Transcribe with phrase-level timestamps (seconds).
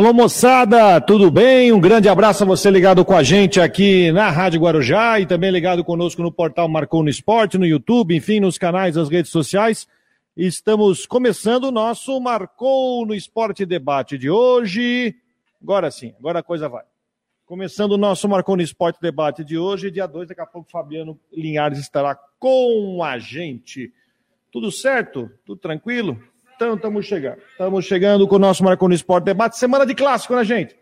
[0.00, 1.70] Alô moçada, tudo bem?
[1.72, 5.50] Um grande abraço a você ligado com a gente aqui na Rádio Guarujá e também
[5.50, 9.86] ligado conosco no portal Marcou no Esporte, no YouTube, enfim, nos canais das redes sociais.
[10.34, 15.14] Estamos começando o nosso Marcou no Esporte debate de hoje.
[15.62, 16.84] Agora sim, agora a coisa vai.
[17.44, 21.20] Começando o nosso Marcou no Esporte debate de hoje, dia 2, daqui a pouco Fabiano
[21.30, 23.92] Linhares estará com a gente.
[24.50, 25.30] Tudo certo?
[25.44, 26.18] Tudo tranquilo?
[26.60, 27.38] Então, estamos chegando.
[27.52, 29.56] Estamos chegando com o nosso Marconi Esporte Debate.
[29.56, 30.76] Semana de clássico, né, gente?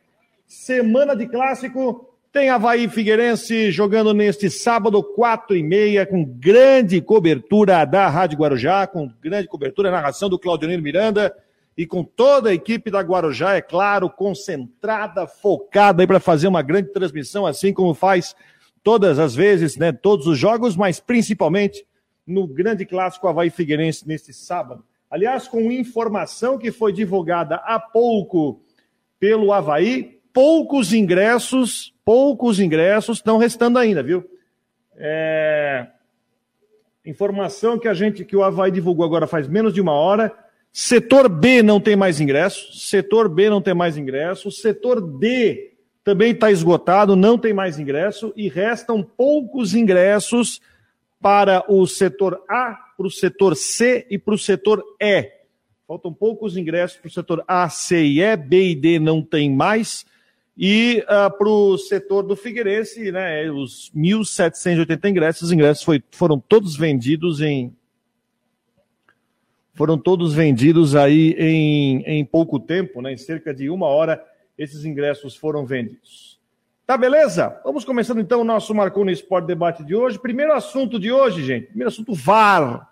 [0.45, 2.17] Semana de clássico.
[2.33, 8.89] Tem Havaí Figueirense jogando neste sábado, quatro e meia, com grande cobertura da Rádio Guarujá,
[8.89, 11.33] com grande cobertura, narração do Claudionir Miranda
[11.77, 16.61] e com toda a equipe da Guarujá, é claro, concentrada, focada aí para fazer uma
[16.61, 18.35] grande transmissão, assim como faz
[18.83, 21.87] todas as vezes, né, todos os jogos, mas principalmente
[22.27, 24.83] no grande clássico Havaí Figueirense neste sábado.
[25.11, 28.61] Aliás, com informação que foi divulgada há pouco
[29.19, 34.29] pelo Havaí, poucos ingressos, poucos ingressos estão restando ainda, viu?
[34.97, 35.87] É...
[37.05, 40.33] Informação que a gente, que o Havaí divulgou agora faz menos de uma hora.
[40.71, 42.79] Setor B não tem mais ingresso.
[42.79, 44.51] Setor B não tem mais ingresso.
[44.51, 45.73] Setor D
[46.05, 48.33] também está esgotado, não tem mais ingresso.
[48.37, 50.61] E restam poucos ingressos
[51.21, 55.31] para o setor A para o setor C e para o setor E.
[55.87, 59.49] Faltam poucos ingressos para o setor A, C e E, B e D não tem
[59.49, 60.05] mais.
[60.57, 66.41] E uh, para o setor do Figueirense, né, os 1.780 ingressos, os ingressos foi, foram
[66.41, 67.73] todos vendidos em.
[69.75, 74.21] Foram todos vendidos aí em, em pouco tempo, né, em cerca de uma hora,
[74.59, 76.38] esses ingressos foram vendidos.
[76.89, 77.61] Tá beleza?
[77.63, 80.19] Vamos começando então o nosso Marcou no Esporte Debate de hoje.
[80.19, 81.67] Primeiro assunto de hoje, gente.
[81.67, 82.89] Primeiro assunto VAR.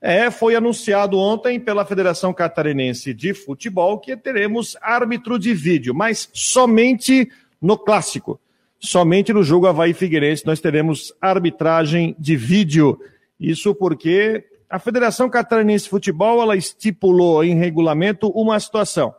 [0.00, 6.30] É, foi anunciado ontem pela Federação Catarinense de Futebol que teremos árbitro de vídeo, mas
[6.32, 7.28] somente
[7.60, 8.40] no clássico.
[8.78, 12.96] Somente no jogo Havaí Figueirense nós teremos arbitragem de vídeo.
[13.40, 19.12] Isso porque a Federação Catarinense de Futebol ela estipulou em regulamento uma situação.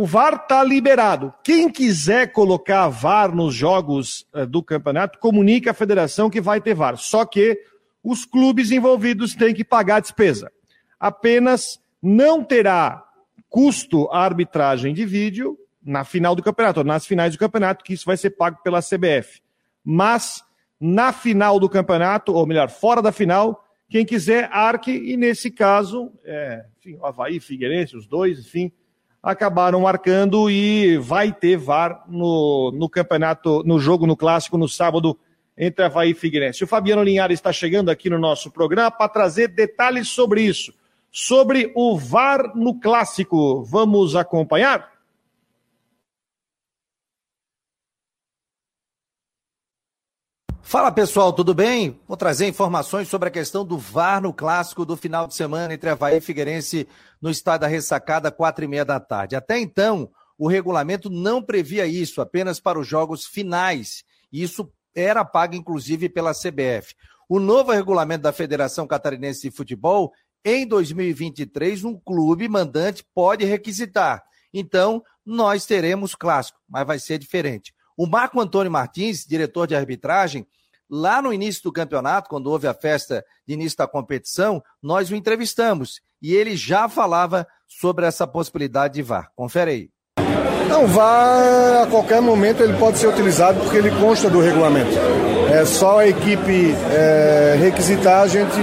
[0.00, 1.34] O VAR está liberado.
[1.42, 6.72] Quem quiser colocar VAR nos jogos uh, do campeonato, comunique à federação que vai ter
[6.72, 6.96] VAR.
[6.96, 7.60] Só que
[8.00, 10.52] os clubes envolvidos têm que pagar a despesa.
[11.00, 13.04] Apenas não terá
[13.48, 17.94] custo a arbitragem de vídeo na final do campeonato, ou nas finais do campeonato, que
[17.94, 19.42] isso vai ser pago pela CBF.
[19.84, 20.44] Mas
[20.80, 26.12] na final do campeonato, ou melhor, fora da final, quem quiser arque, e nesse caso,
[26.24, 28.70] é, enfim, Havaí, Figueirense, os dois, enfim,
[29.22, 35.18] acabaram marcando e vai ter VAR no, no campeonato, no jogo, no clássico, no sábado,
[35.56, 36.62] entre Havaí e Figueirense.
[36.62, 40.72] O Fabiano Linhares está chegando aqui no nosso programa para trazer detalhes sobre isso,
[41.10, 43.64] sobre o VAR no clássico.
[43.64, 44.97] Vamos acompanhar?
[50.68, 51.98] Fala pessoal, tudo bem?
[52.06, 55.88] Vou trazer informações sobre a questão do VAR no clássico do final de semana entre
[55.88, 56.86] Havaí e Figueirense
[57.22, 59.34] no estádio da Ressacada, quatro e meia da tarde.
[59.34, 64.04] Até então, o regulamento não previa isso, apenas para os jogos finais.
[64.30, 66.94] Isso era pago, inclusive, pela CBF.
[67.30, 70.12] O novo regulamento da Federação Catarinense de Futebol,
[70.44, 74.22] em 2023, um clube mandante pode requisitar.
[74.52, 77.72] Então, nós teremos clássico, mas vai ser diferente.
[77.98, 80.46] O Marco Antônio Martins, diretor de arbitragem,
[80.90, 85.14] Lá no início do campeonato, quando houve a festa de início da competição, nós o
[85.14, 89.30] entrevistamos e ele já falava sobre essa possibilidade de VAR.
[89.36, 89.90] Confere aí.
[90.66, 94.90] Não, VAR a qualquer momento ele pode ser utilizado porque ele consta do regulamento.
[95.58, 98.60] É só a equipe é, requisitar, a gente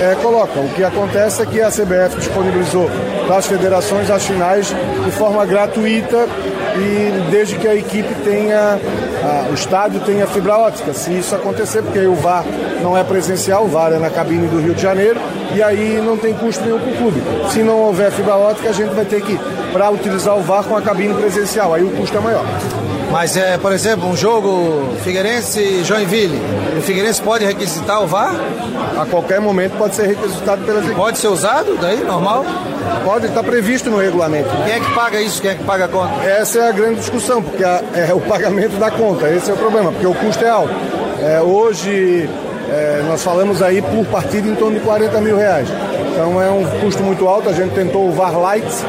[0.00, 0.58] é, coloca.
[0.58, 2.90] O que acontece é que a CBF disponibilizou
[3.28, 6.26] para as federações as finais de forma gratuita
[6.76, 8.76] e desde que a equipe tenha,
[9.22, 10.92] a, o estádio tenha fibra ótica.
[10.92, 12.44] Se isso acontecer, porque aí o VAR
[12.82, 15.20] não é presencial, o VAR é na cabine do Rio de Janeiro,
[15.54, 17.22] e aí não tem custo nenhum para o clube.
[17.50, 19.38] Se não houver fibra ótica, a gente vai ter que,
[19.76, 22.46] para utilizar o VAR com a cabine presencial, aí o custo é maior.
[23.12, 26.40] Mas, é, por exemplo, um jogo Figueirense e Joinville,
[26.78, 28.34] o Figueirense pode requisitar o VAR?
[28.98, 30.96] A qualquer momento pode ser requisitado pelas equipes.
[30.96, 32.46] Pode ser usado daí, normal?
[33.04, 34.48] Pode, está previsto no regulamento.
[34.64, 35.42] Quem é que paga isso?
[35.42, 36.24] Quem é que paga a conta?
[36.24, 39.58] Essa é a grande discussão, porque a, é o pagamento da conta, esse é o
[39.58, 40.72] problema, porque o custo é alto.
[41.20, 42.30] É, hoje
[42.70, 45.68] é, nós falamos aí por partida em torno de 40 mil reais.
[46.12, 48.82] Então é um custo muito alto, a gente tentou o VAR Lights,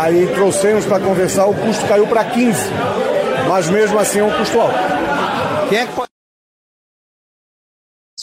[0.00, 2.60] aí trouxemos para conversar, o custo caiu para 15
[3.50, 4.78] mas mesmo assim é um custo alto.
[5.68, 6.08] Quem é que pode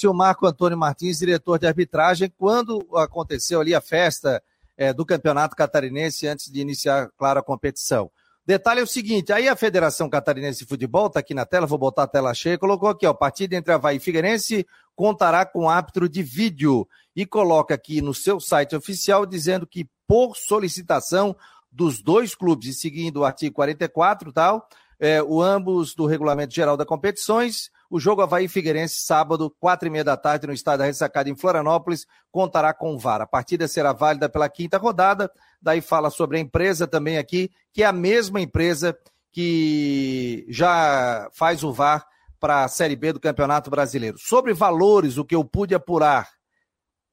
[0.06, 4.41] o Marco Antônio Martins, diretor de arbitragem, quando aconteceu ali a festa
[4.77, 8.09] é, do Campeonato Catarinense antes de iniciar, claro, a competição.
[8.45, 11.77] Detalhe é o seguinte, aí a Federação Catarinense de Futebol, está aqui na tela, vou
[11.77, 14.65] botar a tela cheia, colocou aqui, ó, partida entre Havaí e Figueirense
[14.95, 20.38] contará com árbitro de vídeo e coloca aqui no seu site oficial dizendo que por
[20.38, 21.35] solicitação
[21.77, 24.68] dos dois clubes e seguindo o artigo 44 tal,
[25.00, 29.91] é, o ambos do regulamento geral das competições, o jogo Havaí Figueirense, sábado, quatro e
[29.91, 33.21] meia da tarde, no estádio da Ressacada, em Florianópolis, contará com VAR.
[33.21, 35.31] A partida será válida pela quinta rodada.
[35.62, 38.97] Daí fala sobre a empresa também aqui, que é a mesma empresa
[39.31, 42.03] que já faz o VAR
[42.39, 44.18] para a Série B do Campeonato Brasileiro.
[44.18, 46.27] Sobre valores, o que eu pude apurar,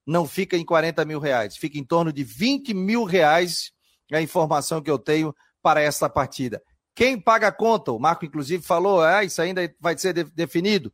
[0.06, 3.74] não fica em 40 mil reais, fica em torno de 20 mil reais
[4.12, 6.62] a informação que eu tenho para essa partida.
[6.94, 7.92] Quem paga a conta?
[7.92, 10.92] O Marco, inclusive, falou: ah, isso ainda vai ser de definido.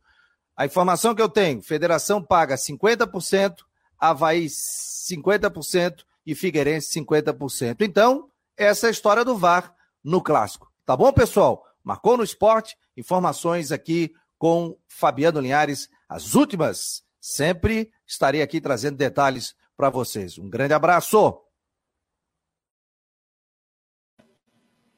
[0.55, 3.57] A informação que eu tenho: Federação paga 50%,
[3.99, 7.77] Havaí 50% e Figueirense 50%.
[7.81, 9.73] Então, essa é a história do VAR
[10.03, 10.71] no clássico.
[10.85, 11.65] Tá bom, pessoal?
[11.83, 17.03] Marcou no esporte, informações aqui com Fabiano Linhares, as últimas.
[17.19, 20.39] Sempre estarei aqui trazendo detalhes para vocês.
[20.39, 21.50] Um grande abraço.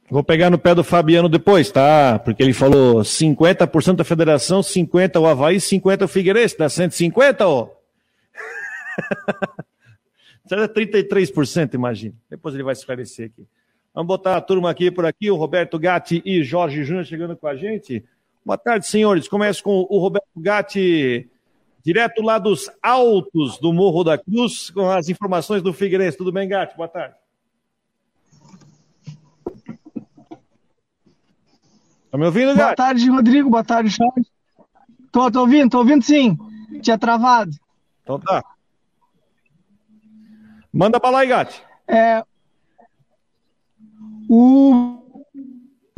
[0.09, 2.19] Vou pegar no pé do Fabiano depois, tá?
[2.19, 7.69] Porque ele falou 50% da federação, 50% o Havaí, 50% o Figueirense, dá 150%, ó.
[10.51, 12.13] É 33%, imagina.
[12.29, 13.47] Depois ele vai esclarecer aqui.
[13.93, 17.47] Vamos botar a turma aqui por aqui, o Roberto Gatti e Jorge Júnior chegando com
[17.47, 18.03] a gente.
[18.45, 19.27] Boa tarde, senhores.
[19.27, 21.29] Começo com o Roberto Gatti,
[21.83, 26.17] direto lá dos altos do Morro da Cruz, com as informações do Figueirense.
[26.17, 26.75] Tudo bem, Gatti?
[26.75, 27.15] Boa tarde.
[32.13, 33.49] Tá me ouvindo, Boa tarde, Rodrigo.
[33.49, 34.27] Boa tarde, Charles.
[35.11, 36.37] Tô, tô ouvindo, tô ouvindo sim.
[36.79, 37.51] Tinha travado.
[38.03, 38.43] Então tá.
[40.71, 41.63] Manda pra lá, Igate.
[41.87, 42.23] É,
[44.29, 44.99] o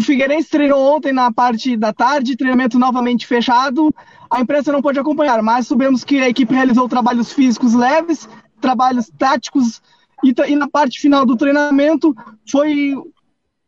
[0.02, 3.94] Figueirense treinou ontem na parte da tarde, treinamento novamente fechado.
[4.32, 8.30] A imprensa não pôde acompanhar, mas sabemos que a equipe realizou trabalhos físicos leves,
[8.62, 9.82] trabalhos táticos
[10.24, 12.16] e, e na parte final do treinamento
[12.50, 12.96] foi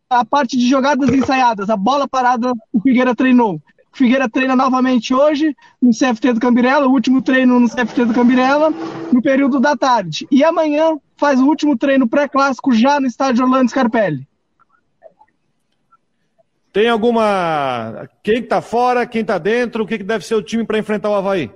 [0.09, 3.56] a parte de jogadas ensaiadas, a bola parada, o Figueira treinou.
[3.56, 8.13] O Figueira treina novamente hoje no CFT do Cambirela, o último treino no CFT do
[8.13, 8.69] Cambirela,
[9.12, 10.27] no período da tarde.
[10.31, 14.27] E amanhã faz o último treino pré-clássico já no estádio Orlando Scarpelli.
[16.71, 18.07] Tem alguma.
[18.21, 21.10] Quem está fora, quem está dentro, o que, que deve ser o time para enfrentar
[21.10, 21.50] o Havaí?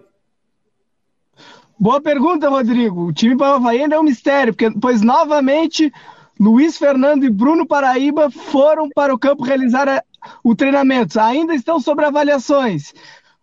[1.79, 3.05] Boa pergunta, Rodrigo.
[3.05, 5.93] O time para o Havaí ainda é um mistério, porque, pois novamente
[6.41, 10.03] Luiz Fernando e Bruno Paraíba foram para o campo realizar a,
[10.43, 11.19] o treinamento.
[11.19, 12.95] Ainda estão sobre avaliações,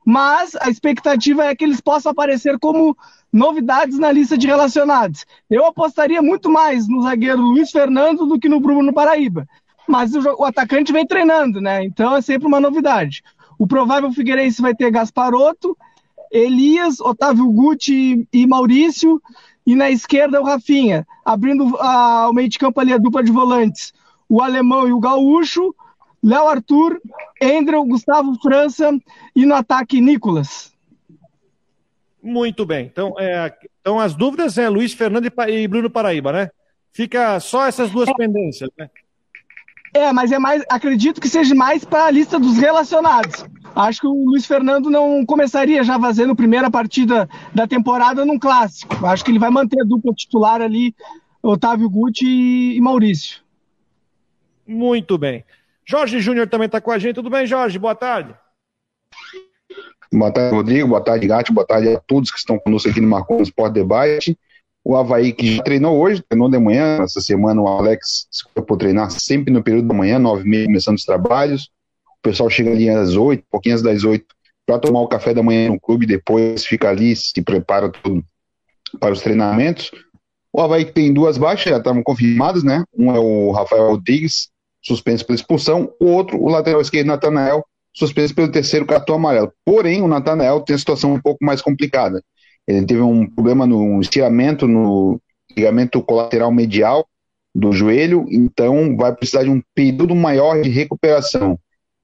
[0.04, 2.96] mas a expectativa é que eles possam aparecer como
[3.32, 5.24] novidades na lista de relacionados.
[5.48, 9.46] Eu apostaria muito mais no zagueiro Luiz Fernando do que no Bruno Paraíba.
[9.86, 11.84] Mas o, o atacante vem treinando, né?
[11.84, 13.22] Então é sempre uma novidade.
[13.56, 15.76] O provável Figueirense vai ter Gasparotto,
[16.32, 19.22] Elias, Otávio Guti e Maurício,
[19.68, 23.30] e na esquerda o Rafinha, abrindo a, o meio de campo ali a dupla de
[23.30, 23.92] volantes,
[24.26, 25.74] o alemão e o gaúcho,
[26.24, 26.98] Léo Arthur,
[27.38, 28.98] Endrel, Gustavo França
[29.36, 30.72] e no ataque Nicolas.
[32.22, 32.86] Muito bem.
[32.86, 36.50] Então, é, então as dúvidas é Luiz Fernando e Bruno Paraíba, né?
[36.90, 38.88] Fica só essas duas é, pendências, né?
[39.92, 43.44] É, mas é mais, acredito que seja mais para a lista dos relacionados.
[43.78, 48.36] Acho que o Luiz Fernando não começaria já fazendo a primeira partida da temporada num
[48.36, 49.06] clássico.
[49.06, 50.92] Acho que ele vai manter a dupla titular ali,
[51.40, 53.40] Otávio Guti e Maurício.
[54.66, 55.44] Muito bem.
[55.86, 57.14] Jorge Júnior também está com a gente.
[57.14, 57.78] Tudo bem, Jorge?
[57.78, 58.34] Boa tarde.
[60.12, 60.88] Boa tarde, Rodrigo.
[60.88, 61.52] Boa tarde, Gatti.
[61.52, 64.36] Boa tarde a todos que estão conosco aqui no Marcon Sport Debate.
[64.82, 67.00] O Havaí que já treinou hoje, treinou de manhã.
[67.04, 70.66] Essa semana o Alex se for treinar sempre no período da manhã, nove e meia,
[70.66, 71.70] começando os trabalhos.
[72.20, 74.26] O pessoal chega ali às oito, pouquinho das oito,
[74.66, 78.22] para tomar o café da manhã no clube, depois fica ali, se prepara tudo
[79.00, 79.90] para os treinamentos.
[80.52, 82.84] O Havaí tem duas baixas, já estavam confirmadas, né?
[82.96, 84.48] Um é o Rafael Rodrigues,
[84.82, 89.52] suspenso pela expulsão, o outro, o lateral esquerdo, Natanael, suspenso pelo terceiro cartão amarelo.
[89.64, 92.22] Porém, o Natanael tem a situação um pouco mais complicada.
[92.66, 95.20] Ele teve um problema no estiramento no
[95.56, 97.06] ligamento colateral medial
[97.54, 101.58] do joelho, então vai precisar de um período maior de recuperação.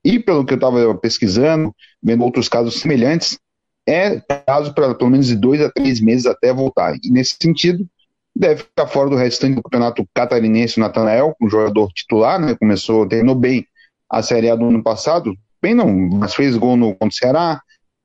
[0.04, 3.38] E pelo que eu estava pesquisando, vendo outros casos semelhantes,
[3.86, 6.94] é caso para pelo menos de dois a três meses até voltar.
[7.02, 7.86] E nesse sentido,
[8.34, 12.54] deve ficar fora do restante do campeonato catarinense o Natanael, um jogador titular, né?
[12.54, 13.66] Começou, terminou bem
[14.10, 17.62] a Série A do ano passado, bem não, mas fez gol no contra o Ceará,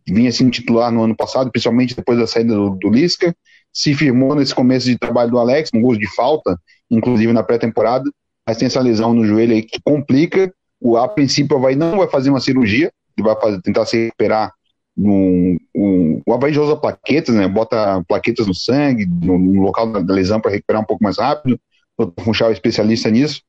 [0.07, 3.35] vinha assim titular no ano passado, principalmente depois da saída do, do Lisca,
[3.71, 8.09] se firmou nesse começo de trabalho do Alex, com gols de falta, inclusive na pré-temporada,
[8.45, 10.51] mas tem essa lesão no joelho aí que complica.
[10.81, 14.05] O, a princípio, o Havaí não vai fazer uma cirurgia, ele vai fazer, tentar se
[14.05, 14.53] recuperar.
[14.95, 17.47] No, um, o Havaí já usa plaquetas, né?
[17.47, 21.17] Bota plaquetas no sangue, no, no local da, da lesão para recuperar um pouco mais
[21.17, 21.59] rápido.
[21.97, 23.41] O Funchal é especialista nisso.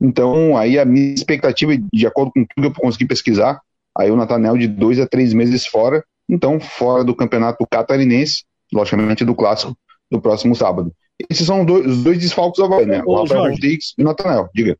[0.00, 3.60] Então, aí a minha expectativa, de acordo com tudo que eu consegui pesquisar,
[3.96, 9.24] aí o Natanel de dois a três meses fora, então fora do campeonato catarinense, logicamente
[9.24, 9.76] do clássico
[10.10, 10.92] do próximo sábado.
[11.30, 13.02] Esses são dois, os dois desfalques do Havaí, né?
[13.06, 13.50] O Rafael.
[13.50, 14.76] Rodrigues e o Natanel, diga.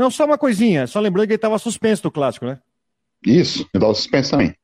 [0.00, 2.58] Não, só uma coisinha, só lembrando que ele estava suspenso do clássico, né?
[3.22, 4.54] Isso, eu tava suspenso também.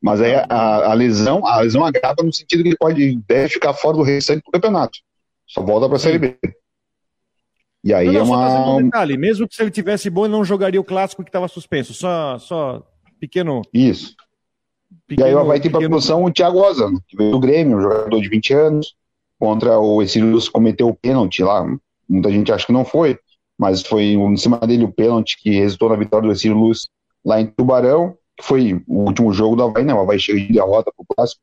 [0.00, 3.74] Mas aí a, a lesão, a lesão agrava no sentido que ele pode deve ficar
[3.74, 4.98] fora do restante do campeonato.
[5.46, 6.38] Só volta para a Série B.
[7.84, 8.82] E aí não, não, é fazendo um uma.
[8.84, 11.92] detalhe, mesmo que se ele tivesse bom, ele não jogaria o clássico que estava suspenso.
[11.92, 12.82] Só, só
[13.20, 13.60] pequeno.
[13.74, 14.16] Isso.
[15.06, 17.38] pequeno e aí vai ter para pequeno- produção o Thiago Rosa, né, que veio do
[17.38, 18.94] Grêmio, um jogador de 20 anos,
[19.38, 21.62] contra o Exílios cometeu o pênalti lá.
[22.08, 23.18] Muita gente acha que não foi,
[23.62, 26.88] mas foi em cima dele o pênalti que resultou na vitória do Exílio Luz
[27.24, 29.94] lá em Tubarão, que foi o último jogo do Havaí, né?
[29.94, 31.40] O Havaí chega de derrota pro clássico,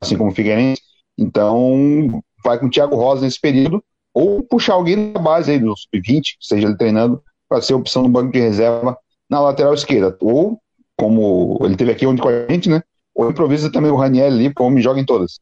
[0.00, 0.80] assim como o Figueirense.
[1.18, 3.84] Então, vai com o Thiago Rosa nesse período,
[4.14, 8.08] ou puxar alguém da base aí, do sub-20, seja ele treinando, para ser opção no
[8.08, 8.96] banco de reserva
[9.28, 10.16] na lateral esquerda.
[10.22, 10.58] Ou,
[10.96, 12.82] como ele teve aqui onde com a gente, né?
[13.14, 15.38] Ou improvisa também o Raniel ali, porque o homem joga em todas.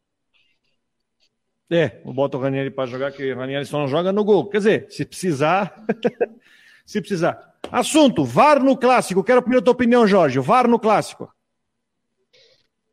[1.70, 4.49] É, bota o Ranieri para jogar, que o Ranieri só não joga no gol.
[4.49, 5.85] Quer dizer, se precisar.
[6.87, 7.54] se precisar.
[7.70, 9.25] Assunto: VAR no clássico.
[9.25, 10.38] Quero pedir a tua opinião, Jorge.
[10.38, 11.28] VAR no clássico.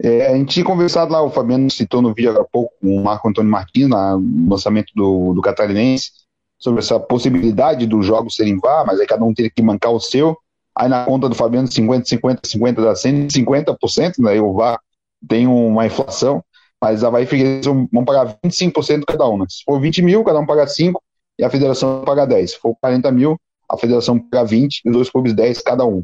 [0.01, 2.97] É, a gente tinha conversado lá, o Fabiano citou no vídeo agora há pouco, com
[2.97, 6.11] o Marco Antônio Martins, no lançamento do, do Catarinense,
[6.57, 9.99] sobre essa possibilidade dos jogos serem VAR, mas aí cada um teria que mancar o
[9.99, 10.37] seu.
[10.75, 14.41] Aí na conta do Fabiano, 50, 50, 50 dá 150%, né?
[14.41, 14.79] O VAR
[15.27, 16.43] tem uma inflação,
[16.83, 19.37] mas a Havaí e Figueirense vão pagar 25% cada um.
[19.37, 19.45] Né?
[19.47, 21.01] Se for 20 mil, cada um paga 5
[21.39, 22.51] e a federação paga 10.
[22.51, 23.39] Se for 40 mil,
[23.71, 26.03] a federação paga 20 e os dois clubes 10 cada um.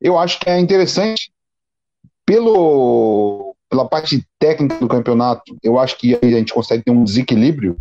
[0.00, 1.30] Eu acho que é interessante
[2.26, 7.76] pelo, pela parte técnica do campeonato, eu acho que a gente consegue ter um desequilíbrio,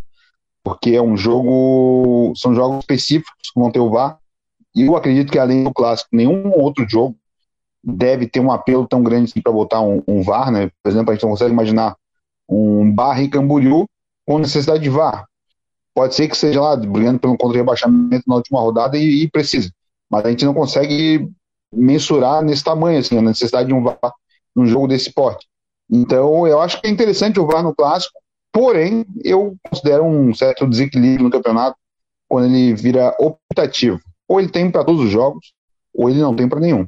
[0.63, 4.19] porque é um jogo, são jogos específicos que vão ter o VAR,
[4.75, 7.15] e eu acredito que além do clássico, nenhum outro jogo
[7.83, 10.69] deve ter um apelo tão grande assim para botar um, um VAR, né?
[10.83, 11.95] Por exemplo, a gente não consegue imaginar
[12.49, 13.85] um Barra e Camboriú
[14.25, 15.25] com necessidade de VAR.
[15.93, 19.71] Pode ser que seja lá, brigando pelo contra-rebaixamento na última rodada e, e precisa.
[20.09, 21.29] Mas a gente não consegue
[21.71, 23.99] mensurar nesse tamanho, assim, a necessidade de um VAR
[24.55, 25.47] num jogo desse porte.
[25.89, 28.19] Então, eu acho que é interessante o VAR no clássico,
[28.51, 31.77] porém, eu considero um certo desequilíbrio no campeonato
[32.27, 33.99] quando ele vira optativo.
[34.27, 35.53] Ou ele tem para todos os jogos,
[35.93, 36.87] ou ele não tem para nenhum.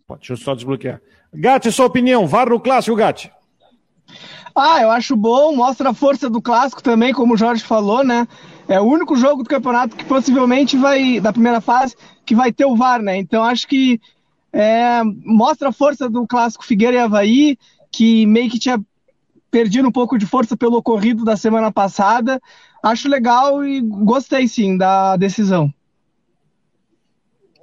[0.17, 1.01] Deixa eu só desbloquear.
[1.33, 2.27] Gatti, sua opinião.
[2.27, 3.31] VAR no clássico, Gatti.
[4.55, 8.27] Ah, eu acho bom, mostra a força do clássico também, como o Jorge falou, né?
[8.67, 12.65] É o único jogo do campeonato que possivelmente vai, da primeira fase, que vai ter
[12.65, 13.17] o VAR, né?
[13.17, 13.99] Então acho que
[14.51, 17.57] é, mostra a força do clássico Figueira e Havaí,
[17.91, 18.79] que meio que tinha
[19.49, 22.41] perdido um pouco de força pelo ocorrido da semana passada.
[22.83, 25.73] Acho legal e gostei sim da decisão.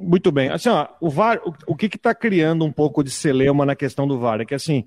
[0.00, 0.48] Muito bem.
[0.50, 4.06] Assim, ó, o VAR, o, o que está criando um pouco de celeuma na questão
[4.06, 4.40] do VAR?
[4.40, 4.86] É que assim,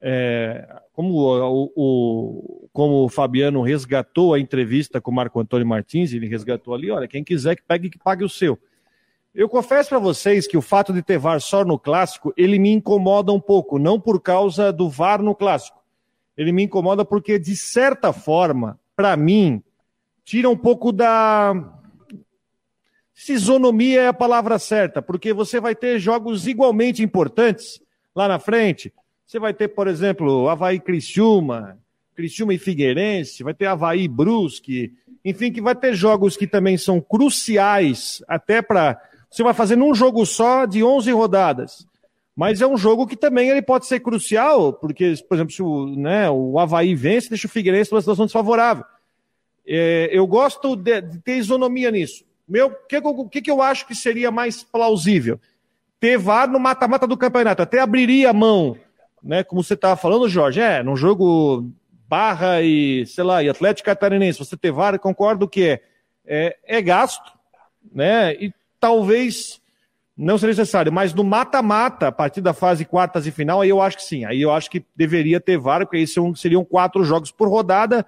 [0.00, 6.12] é, como, o, o, como o Fabiano resgatou a entrevista com o Marco Antônio Martins,
[6.12, 8.58] ele resgatou ali, olha, quem quiser que pegue, que pague o seu.
[9.34, 12.70] Eu confesso para vocês que o fato de ter VAR só no clássico, ele me
[12.70, 15.80] incomoda um pouco, não por causa do VAR no clássico.
[16.36, 19.62] Ele me incomoda porque, de certa forma, para mim,
[20.24, 21.54] tira um pouco da.
[23.14, 27.80] Se isonomia é a palavra certa, porque você vai ter jogos igualmente importantes
[28.14, 28.92] lá na frente.
[29.26, 31.78] Você vai ter, por exemplo, Havaí Criciúma,
[32.14, 34.92] Criciúma e Figueirense, vai ter Havaí Brusque,
[35.24, 39.00] enfim, que vai ter jogos que também são cruciais, até para.
[39.30, 41.86] Você vai fazer num jogo só de 11 rodadas.
[42.34, 45.86] Mas é um jogo que também ele pode ser crucial, porque, por exemplo, se o,
[45.86, 48.84] né, o Havaí vence, deixa o Figueirense numa situação desfavorável.
[49.66, 52.24] É, eu gosto de, de, ter isonomia nisso.
[52.48, 55.40] O que, que, eu acho que seria mais plausível?
[56.00, 57.62] Ter VAR no mata-mata do campeonato.
[57.62, 58.76] Até abriria a mão,
[59.22, 59.42] né?
[59.44, 61.70] Como você estava falando, Jorge, é, num jogo
[62.08, 65.82] Barra e, sei lá, e Atlético Catarinense, você ter VAR, concordo que é,
[66.26, 67.32] é, é gasto,
[67.90, 68.34] né?
[68.34, 69.62] E talvez
[70.16, 73.80] não seria necessário, mas no mata-mata, a partir da fase quartas e final, aí eu
[73.80, 74.24] acho que sim.
[74.24, 76.06] Aí eu acho que deveria ter VAR, porque aí
[76.36, 78.04] seriam quatro jogos por rodada,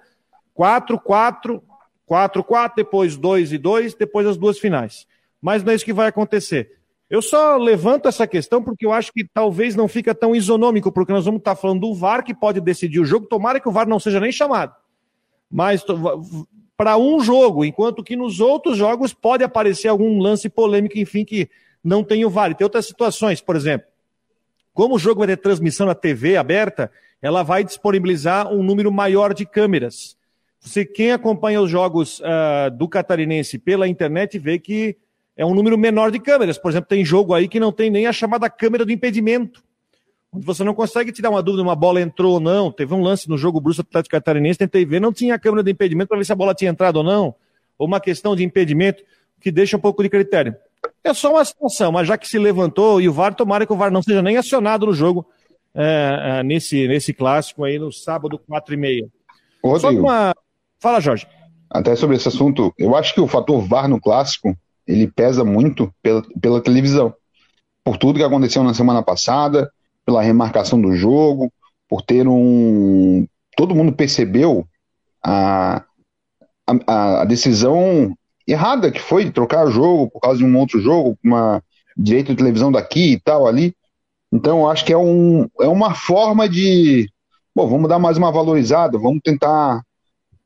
[0.53, 1.63] quatro, quatro,
[2.05, 5.07] quatro, quatro, depois dois e dois, depois as duas finais.
[5.41, 6.71] Mas não é isso que vai acontecer.
[7.09, 11.13] Eu só levanto essa questão porque eu acho que talvez não fica tão isonômico, porque
[11.13, 13.27] nós vamos estar falando do VAR que pode decidir o jogo.
[13.27, 14.73] Tomara que o VAR não seja nem chamado.
[15.49, 15.85] Mas
[16.75, 21.49] para um jogo, enquanto que nos outros jogos pode aparecer algum lance polêmico, enfim, que
[21.83, 22.51] não tem o VAR.
[22.51, 23.87] E tem outras situações, por exemplo,
[24.73, 29.33] como o jogo vai ter transmissão na TV aberta, ela vai disponibilizar um número maior
[29.33, 30.17] de câmeras.
[30.65, 34.97] Você, quem acompanha os jogos uh, do Catarinense pela internet vê que
[35.37, 36.57] é um número menor de câmeras.
[36.57, 39.63] Por exemplo, tem jogo aí que não tem nem a chamada câmera do impedimento.
[40.33, 42.71] Onde você não consegue tirar uma dúvida, uma bola entrou ou não.
[42.71, 45.71] Teve um lance no jogo Bruce Atlético Catarinense, tentei ver, não tinha a câmera de
[45.71, 47.35] impedimento para ver se a bola tinha entrado ou não.
[47.77, 49.03] Ou uma questão de impedimento
[49.39, 50.55] que deixa um pouco de critério.
[51.03, 53.77] É só uma situação, mas já que se levantou e o VAR, tomara que o
[53.77, 55.27] VAR não seja nem acionado no jogo
[55.75, 59.07] é, é, nesse, nesse clássico aí no sábado, 4 e meia.
[59.79, 60.33] Só uma...
[60.79, 61.27] Fala, Jorge.
[61.69, 64.55] Até sobre esse assunto, eu acho que o fator VAR no clássico
[64.87, 67.13] ele pesa muito pela, pela televisão.
[67.83, 69.69] Por tudo que aconteceu na semana passada,
[70.05, 71.51] pela remarcação do jogo,
[71.89, 73.27] por ter um.
[73.57, 74.67] Todo mundo percebeu
[75.23, 75.83] a,
[76.67, 78.15] a, a decisão
[78.47, 81.63] errada que foi trocar o jogo por causa de um outro jogo, uma
[81.97, 83.73] direito de televisão daqui e tal ali.
[84.31, 87.09] Então, eu acho que é, um, é uma forma de.
[87.55, 89.81] Bom, vamos dar mais uma valorizada, vamos tentar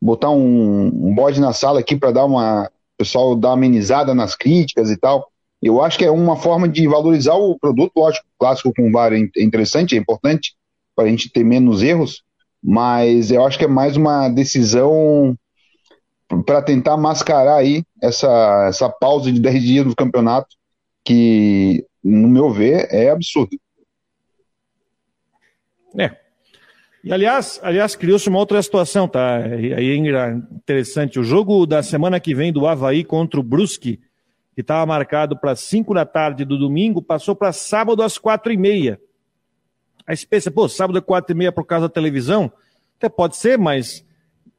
[0.01, 4.91] botar um, um bode na sala aqui para dar uma, pessoal dá amenizada nas críticas
[4.91, 5.31] e tal.
[5.61, 9.19] Eu acho que é uma forma de valorizar o produto, lógico, clássico com VAR é,
[9.37, 10.55] é interessante, é importante
[10.95, 12.23] para a gente ter menos erros,
[12.61, 15.35] mas eu acho que é mais uma decisão
[16.45, 20.55] para tentar mascarar aí essa, essa pausa de 10 dias do campeonato,
[21.03, 23.57] que, no meu ver, é absurdo.
[25.97, 26.18] É,
[27.03, 29.39] e aliás, aliás criou-se uma outra situação, tá?
[29.57, 31.19] E aí é interessante.
[31.19, 33.99] O jogo da semana que vem do Havaí contra o Brusque,
[34.53, 38.57] que estava marcado para 5 da tarde do domingo, passou para sábado às quatro e
[38.57, 38.99] meia.
[40.05, 42.51] Aí você pensa, pô, sábado às quatro e meia por causa da televisão?
[42.97, 44.05] Até pode ser, mas.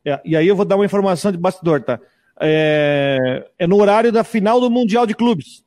[0.02, 2.00] É, e aí eu vou dar uma informação de bastidor, tá?
[2.40, 5.62] É, é no horário da final do Mundial de Clubes.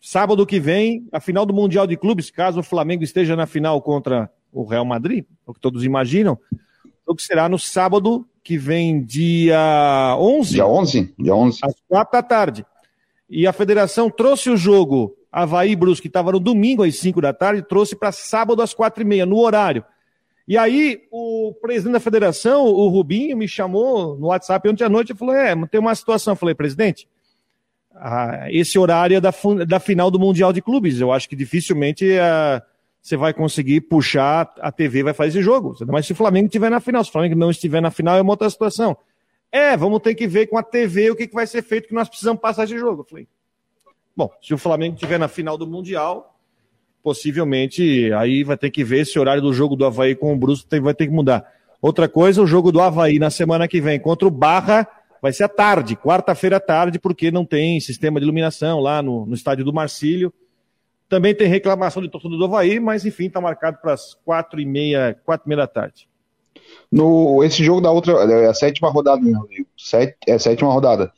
[0.00, 3.80] Sábado que vem, a final do Mundial de Clubes, caso o Flamengo esteja na final
[3.80, 6.38] contra o Real Madrid, é o que todos imaginam.
[7.06, 10.54] O que será no sábado, que vem dia 11.
[10.54, 11.14] Dia 11?
[11.18, 11.58] Dia 11.
[11.62, 12.66] Às 4 da tarde.
[13.28, 17.32] E a federação trouxe o jogo Havaí Brusque, que estava no domingo às 5 da
[17.34, 19.84] tarde, trouxe para sábado às 4 e meia, no horário.
[20.48, 25.12] E aí, o presidente da federação, o Rubinho, me chamou no WhatsApp ontem à noite
[25.12, 26.32] e falou: É, tem uma situação.
[26.32, 27.06] Eu falei, presidente,
[27.94, 29.34] ah, esse horário é da,
[29.66, 31.00] da final do Mundial de Clubes.
[31.00, 32.16] Eu acho que dificilmente.
[32.18, 32.62] Ah,
[33.06, 35.76] você vai conseguir puxar a TV vai fazer esse jogo.
[35.86, 38.20] Mas se o Flamengo estiver na final, se o Flamengo não estiver na final, é
[38.20, 38.96] uma outra situação.
[39.52, 41.94] É, vamos ter que ver com a TV o que, que vai ser feito, que
[41.94, 43.02] nós precisamos passar esse jogo.
[43.02, 43.28] Eu falei,
[44.16, 46.36] bom, se o Flamengo estiver na final do Mundial,
[47.00, 50.68] possivelmente aí vai ter que ver esse horário do jogo do Havaí com o Brusco
[50.82, 51.46] vai ter que mudar.
[51.80, 54.84] Outra coisa, o jogo do Havaí na semana que vem contra o Barra
[55.22, 59.26] vai ser à tarde, quarta-feira à tarde, porque não tem sistema de iluminação lá no,
[59.26, 60.34] no estádio do Marcílio.
[61.08, 64.66] Também tem reclamação de torcedor do Havaí, mas enfim, está marcado para as quatro e
[64.66, 66.08] meia, quatro e meia da tarde.
[66.90, 69.22] No, esse jogo da outra, é a sétima rodada,
[69.76, 71.12] Sete, é a sétima rodada.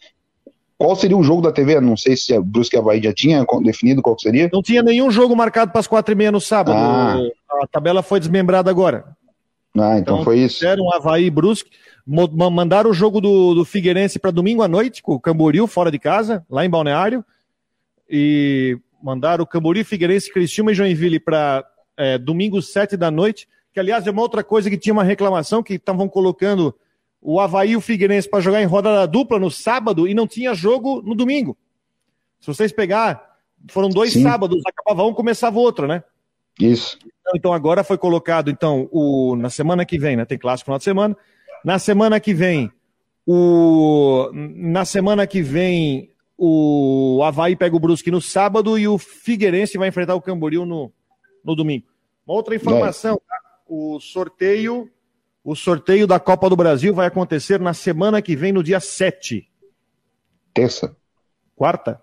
[0.76, 1.80] Qual seria o jogo da TV?
[1.80, 4.48] Não sei se a Brusque e Havaí já tinha definido qual seria.
[4.52, 6.76] Não tinha nenhum jogo marcado para as quatro e meia no sábado.
[6.76, 7.18] Ah.
[7.62, 9.04] A tabela foi desmembrada agora.
[9.76, 10.60] Ah, então, então foi isso.
[10.60, 11.70] Fizeram Havaí e Brusque,
[12.06, 15.98] mandaram o jogo do, do Figueirense para domingo à noite, com o Camboriú fora de
[15.98, 17.24] casa, lá em Balneário.
[18.08, 21.64] E mandaram o Camboriú, Figueirense, Criciúma e Joinville para
[21.96, 25.62] é, domingo, sete da noite, que aliás é uma outra coisa que tinha uma reclamação,
[25.62, 26.74] que estavam colocando
[27.20, 30.54] o Havaí e o Figueirense para jogar em rodada dupla no sábado e não tinha
[30.54, 31.56] jogo no domingo.
[32.40, 33.36] Se vocês pegar,
[33.68, 34.22] foram dois Sim.
[34.22, 36.02] sábados, acabava um, começava o outro, né?
[36.58, 36.98] Isso.
[37.02, 40.24] Então, então, agora foi colocado, então, o, na semana que vem, né?
[40.24, 41.16] Tem clássico no final de semana.
[41.64, 42.70] Na semana que vem,
[43.26, 49.76] o, na semana que vem, o Havaí pega o Brusque no sábado e o Figueirense
[49.76, 50.92] vai enfrentar o Camboriú no,
[51.44, 51.86] no domingo.
[52.26, 53.36] Uma outra informação, tá?
[53.66, 54.90] o sorteio
[55.44, 59.48] o sorteio da Copa do Brasil vai acontecer na semana que vem, no dia 7.
[60.52, 60.94] Terça.
[61.56, 62.02] Quarta?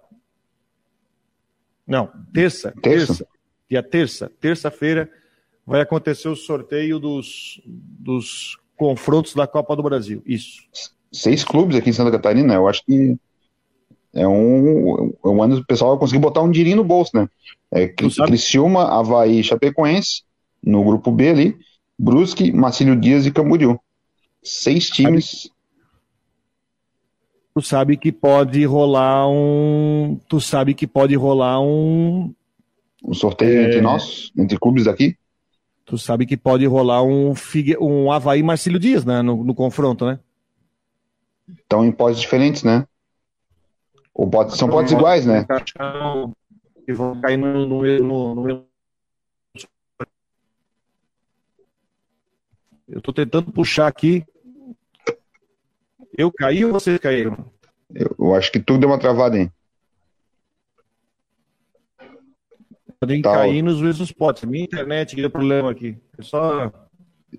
[1.86, 2.74] Não, terça.
[2.82, 3.08] Terça.
[3.08, 3.36] terça
[3.70, 4.32] dia terça.
[4.40, 5.10] Terça-feira
[5.66, 10.22] vai acontecer o sorteio dos, dos confrontos da Copa do Brasil.
[10.26, 10.62] Isso.
[11.12, 13.18] Seis clubes aqui em Santa Catarina, eu acho que
[14.16, 17.28] é um, é um ano o pessoal vai conseguir botar um dinheirinho no bolso, né?
[17.70, 20.24] É Criciúma, Havaí Chapecoense,
[20.64, 21.58] no grupo B ali,
[22.00, 23.78] Brusque, Marcílio Dias e Camboriú.
[24.42, 25.50] Seis times.
[27.54, 30.18] tu sabe que pode rolar um.
[30.30, 32.34] Tu sabe que pode rolar um.
[33.04, 33.66] Um sorteio é...
[33.66, 35.18] entre nós, entre clubes daqui?
[35.84, 37.78] Tu sabe que pode rolar um, Figue...
[37.80, 39.22] um Havaí Marcílio Dias, né?
[39.22, 40.20] No, no confronto, né?
[41.60, 42.88] Estão em potes diferentes, né?
[44.16, 45.46] Ou são potes iguais, né?
[46.88, 48.66] Vão cair no, no, no.
[52.88, 54.24] Eu tô tentando puxar aqui.
[56.18, 57.52] Eu caí ou vocês caíram?
[57.94, 59.52] Eu, eu acho que tudo deu uma travada, hein?
[63.02, 64.46] Podem tá, cair nos mesmos potes.
[64.46, 65.98] Minha internet que deu problema aqui.
[66.18, 66.72] É só.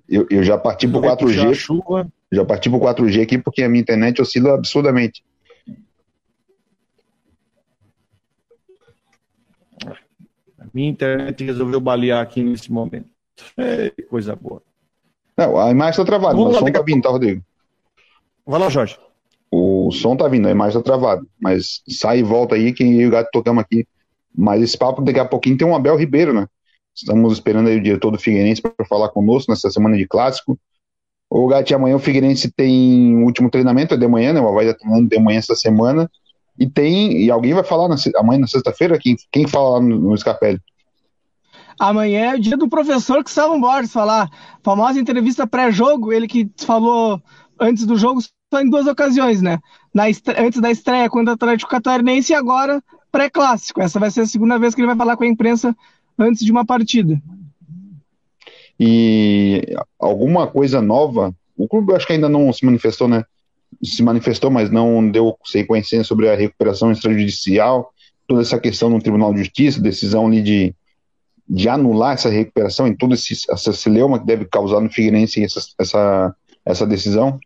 [0.06, 2.10] Eu, eu já parti pro 4G.
[2.30, 5.24] Já parti pro 4G aqui porque a minha internet oscila absurdamente.
[10.76, 13.08] Minha internet resolveu balear aqui nesse momento.
[13.56, 14.62] É coisa boa.
[15.34, 17.42] Não, a imagem está travada, mas o som tá vindo, tá, Rodrigo?
[18.44, 18.98] Vai lá, Jorge.
[19.50, 21.24] O som tá vindo, a imagem tá travada.
[21.40, 23.86] Mas sai e volta aí, que eu e o gato tocamos aqui.
[24.36, 26.46] Mas esse papo daqui a pouquinho tem um Abel Ribeiro, né?
[26.94, 30.58] Estamos esperando aí o diretor do Figueirense para falar conosco nessa semana de clássico.
[31.30, 34.40] O Gatti, amanhã o Figueirense tem o último treinamento, é de manhã, né?
[34.40, 36.10] O Havaí tá treinando de manhã essa semana.
[36.58, 37.24] E tem.
[37.24, 38.98] E alguém vai falar na, amanhã na sexta-feira?
[38.98, 40.60] Quem, quem fala lá no, no Scarpelli?
[41.78, 44.30] Amanhã é o dia do professor Gustavo Borges falar.
[44.62, 47.20] Famosa entrevista pré-jogo, ele que falou
[47.60, 49.58] antes do jogo só em duas ocasiões, né?
[49.92, 50.04] Na
[50.38, 53.82] antes da estreia contra o Atlético Catarinense e agora pré-clássico.
[53.82, 55.76] Essa vai ser a segunda vez que ele vai falar com a imprensa
[56.18, 57.20] antes de uma partida.
[58.78, 63.24] E alguma coisa nova, o clube acho que ainda não se manifestou, né?
[63.82, 67.92] Se manifestou, mas não deu sequência sobre a recuperação extrajudicial,
[68.26, 70.74] toda essa questão no Tribunal de Justiça, decisão ali de,
[71.48, 75.60] de anular essa recuperação e todo esse, essa celeuma que deve causar no Figueirense essa,
[75.78, 77.38] essa, essa decisão?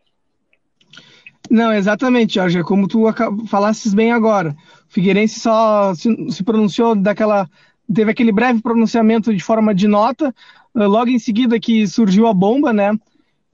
[1.49, 3.03] Não, exatamente, Jorge, é como tu
[3.47, 4.55] falasses bem agora.
[4.89, 7.49] O Figueirense só se, se pronunciou daquela
[7.93, 10.33] teve aquele breve pronunciamento de forma de nota,
[10.73, 12.97] logo em seguida que surgiu a bomba, né?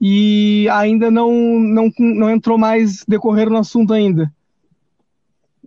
[0.00, 4.32] E ainda não, não, não entrou mais decorrer no assunto ainda.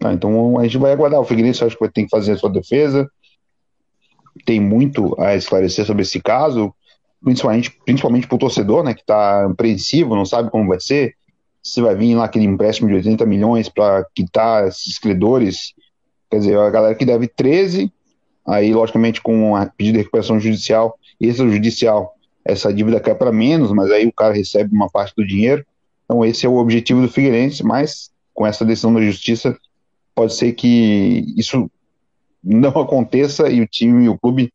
[0.03, 1.19] Ah, então a gente vai aguardar.
[1.19, 3.09] O Figueirense acho que vai ter que fazer a sua defesa.
[4.45, 6.73] Tem muito a esclarecer sobre esse caso,
[7.23, 11.13] principalmente, principalmente para o torcedor, né, que está apreensivo, não sabe como vai ser.
[11.61, 15.73] Se vai vir lá aquele empréstimo de 80 milhões para quitar esses credores.
[16.29, 17.91] Quer dizer, a galera que deve 13,
[18.47, 23.91] aí, logicamente, com a pedido de recuperação judicial, extrajudicial, essa dívida cai para menos, mas
[23.91, 25.65] aí o cara recebe uma parte do dinheiro.
[26.05, 29.57] Então, esse é o objetivo do Figueirense, mas com essa decisão da justiça,
[30.15, 31.69] pode ser que isso
[32.43, 34.51] não aconteça e o time e o clube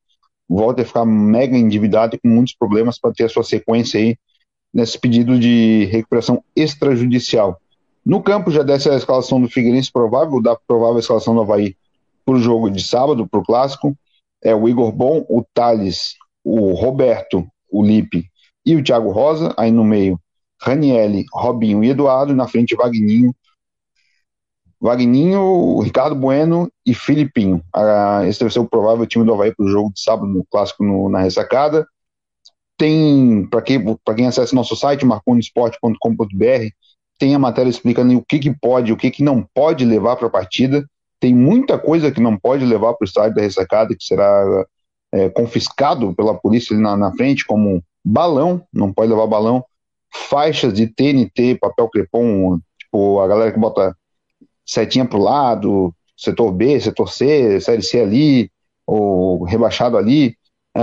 [0.48, 4.16] voltem a ficar mega endividado e com muitos problemas para ter a sua sequência aí
[4.72, 7.60] nesse pedido de recuperação extrajudicial.
[8.04, 11.76] No campo já desce a escalação do Figueirense provável, da provável escalação do Havaí
[12.24, 13.96] para o jogo de sábado, para o clássico.
[14.42, 18.28] É o Igor Bom, o Thales, o Roberto, o Lipe
[18.64, 20.20] e o Thiago Rosa, aí no meio
[20.60, 23.34] Ranielli, Robinho e Eduardo, na frente Vagninho,
[24.80, 27.62] Vagninho, Ricardo Bueno e Filipinho.
[27.74, 30.44] Ah, esse deve ser o provável time do Havaí para o jogo de sábado no
[30.44, 31.86] clássico no, na ressacada.
[32.76, 33.82] Tem, para quem,
[34.16, 36.68] quem acessa nosso site, marconesport.com.br,
[37.18, 40.26] tem a matéria explicando o que, que pode, o que, que não pode levar para
[40.26, 40.84] a partida.
[41.18, 44.66] Tem muita coisa que não pode levar para o estádio da ressacada, que será
[45.12, 49.64] é, confiscado pela polícia na, na frente, como balão, não pode levar balão,
[50.12, 53.96] faixas de TNT, papel crepom, tipo, a galera que bota
[54.64, 58.50] setinha pro lado, setor B, setor C, série C ali,
[58.86, 60.36] ou rebaixado ali,
[60.76, 60.82] é,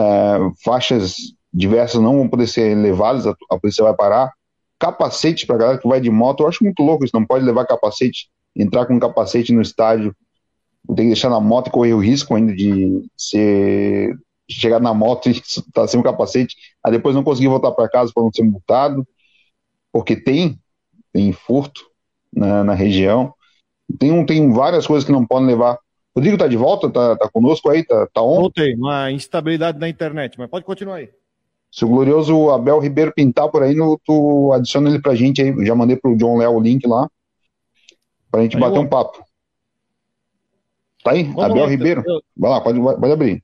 [0.64, 1.16] faixas
[1.54, 4.32] diversas não vão poder ser levadas, a, a polícia vai parar.
[4.80, 7.66] Capacete para galera que vai de moto, eu acho muito louco isso, não pode levar
[7.66, 10.16] capacete, entrar com capacete no estádio
[10.88, 14.16] tem que deixar na moto e correr o risco ainda de ser
[14.50, 17.90] chegar na moto e estar tá sem o capacete, aí depois não conseguir voltar para
[17.90, 19.08] casa para não ser multado,
[19.92, 20.60] porque tem,
[21.12, 21.82] tem furto
[22.32, 23.34] na, na região,
[24.00, 25.78] tem, tem várias coisas que não podem levar.
[26.16, 26.90] Rodrigo tá de volta?
[26.90, 27.84] Tá, tá conosco aí?
[27.84, 28.36] Tá, tá on?
[28.36, 31.10] Voltei, uma instabilidade na internet, mas pode continuar aí.
[31.72, 35.66] Se o glorioso Abel Ribeiro pintar por aí, no, tu adiciona ele pra gente aí.
[35.66, 37.10] Já mandei pro John Léo o link lá,
[38.30, 39.23] pra gente aí bater um papo.
[41.04, 42.04] Tá aí, Vamos Abel lá, Ribeiro.
[42.06, 42.22] Eu...
[42.36, 43.44] Vai lá, pode, pode abrir.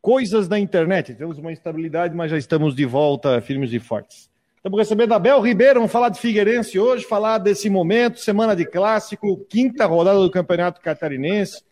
[0.00, 1.14] Coisas da internet.
[1.14, 4.30] Temos uma instabilidade, mas já estamos de volta, firmes e fortes.
[4.56, 9.44] Estamos recebendo Abel Ribeiro, vamos falar de Figueirense hoje, falar desse momento, semana de clássico,
[9.48, 11.62] quinta rodada do Campeonato Catarinense,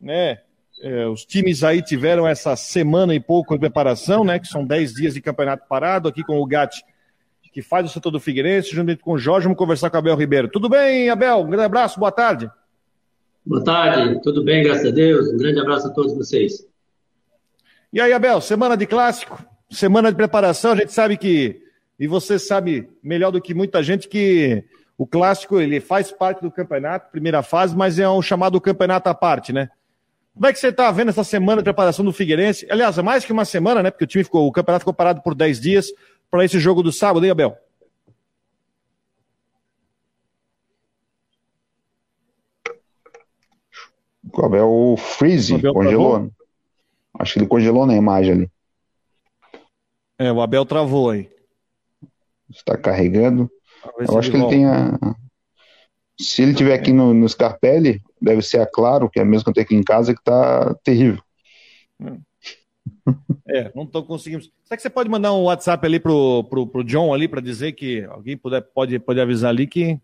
[0.00, 0.38] né?
[0.82, 4.38] É, os times aí tiveram essa semana e pouco de preparação, né?
[4.38, 6.84] Que são dez dias de campeonato parado, aqui com o Gatti
[7.52, 10.16] que faz o setor do Figueirense, junto com o Jorge, vamos conversar com o Abel
[10.16, 10.48] Ribeiro.
[10.48, 11.38] Tudo bem, Abel?
[11.38, 12.50] Um grande abraço, boa tarde.
[13.44, 15.28] Boa tarde, tudo bem, graças a Deus.
[15.28, 16.66] Um grande abraço a todos vocês.
[17.92, 21.62] E aí, Abel, semana de clássico, semana de preparação, a gente sabe que,
[21.98, 24.62] e você sabe melhor do que muita gente, que
[24.96, 29.14] o clássico ele faz parte do campeonato, primeira fase, mas é um chamado campeonato à
[29.14, 29.70] parte, né?
[30.34, 32.66] Como é que você está vendo essa semana de preparação do Figueirense?
[32.70, 33.90] Aliás, é mais que uma semana, né?
[33.90, 35.86] Porque o time ficou, o campeonato ficou parado por 10 dias
[36.30, 37.56] para esse jogo do sábado, hein, Abel?
[44.32, 46.10] O Abel Freeze Abel congelou.
[46.10, 46.32] Travou?
[47.18, 48.50] Acho que ele congelou na imagem ali.
[50.18, 51.30] É, o Abel travou aí.
[52.48, 53.50] Está carregando.
[53.98, 54.98] Eu acho que ele tem a.
[56.18, 59.44] Se ele tiver aqui no, no Scarpelli, deve ser a Claro, que é a mesma
[59.44, 61.22] que eu tenho aqui em casa, que tá terrível.
[63.48, 64.44] É, não estou conseguindo.
[64.64, 67.72] Será que você pode mandar um WhatsApp ali pro, pro, pro John ali para dizer
[67.72, 69.98] que alguém puder, pode, pode avisar ali que.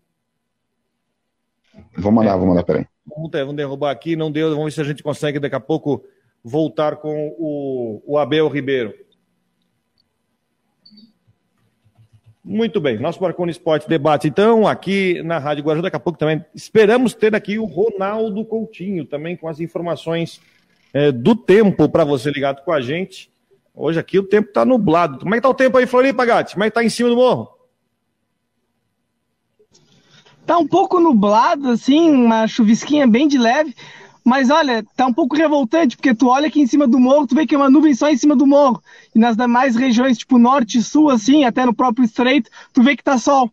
[1.95, 2.85] Vou mandar, é, vou mandar, peraí.
[3.07, 6.03] Vamos, derrubar aqui, não deu, vamos ver se a gente consegue daqui a pouco
[6.43, 8.93] voltar com o, o Abel Ribeiro.
[12.43, 16.45] Muito bem, nosso Marconi Esporte debate, então, aqui na Rádio Guarujá, daqui a pouco também
[16.55, 20.39] esperamos ter aqui o Ronaldo Coutinho, também com as informações
[20.93, 23.29] é, do tempo para você ligado com a gente.
[23.75, 25.19] Hoje aqui o tempo está nublado.
[25.19, 26.53] Como é que tá o tempo aí, Floripa, Gatti?
[26.53, 27.56] Como é que tá em cima do morro?
[30.47, 33.75] Tá um pouco nublado, assim, uma chuvisquinha bem de leve.
[34.23, 37.35] Mas olha, tá um pouco revoltante, porque tu olha aqui em cima do morro, tu
[37.35, 38.81] vê que é uma nuvem só em cima do morro.
[39.13, 42.95] E nas demais regiões, tipo norte e sul, assim, até no próprio estreito, tu vê
[42.95, 43.51] que tá sol.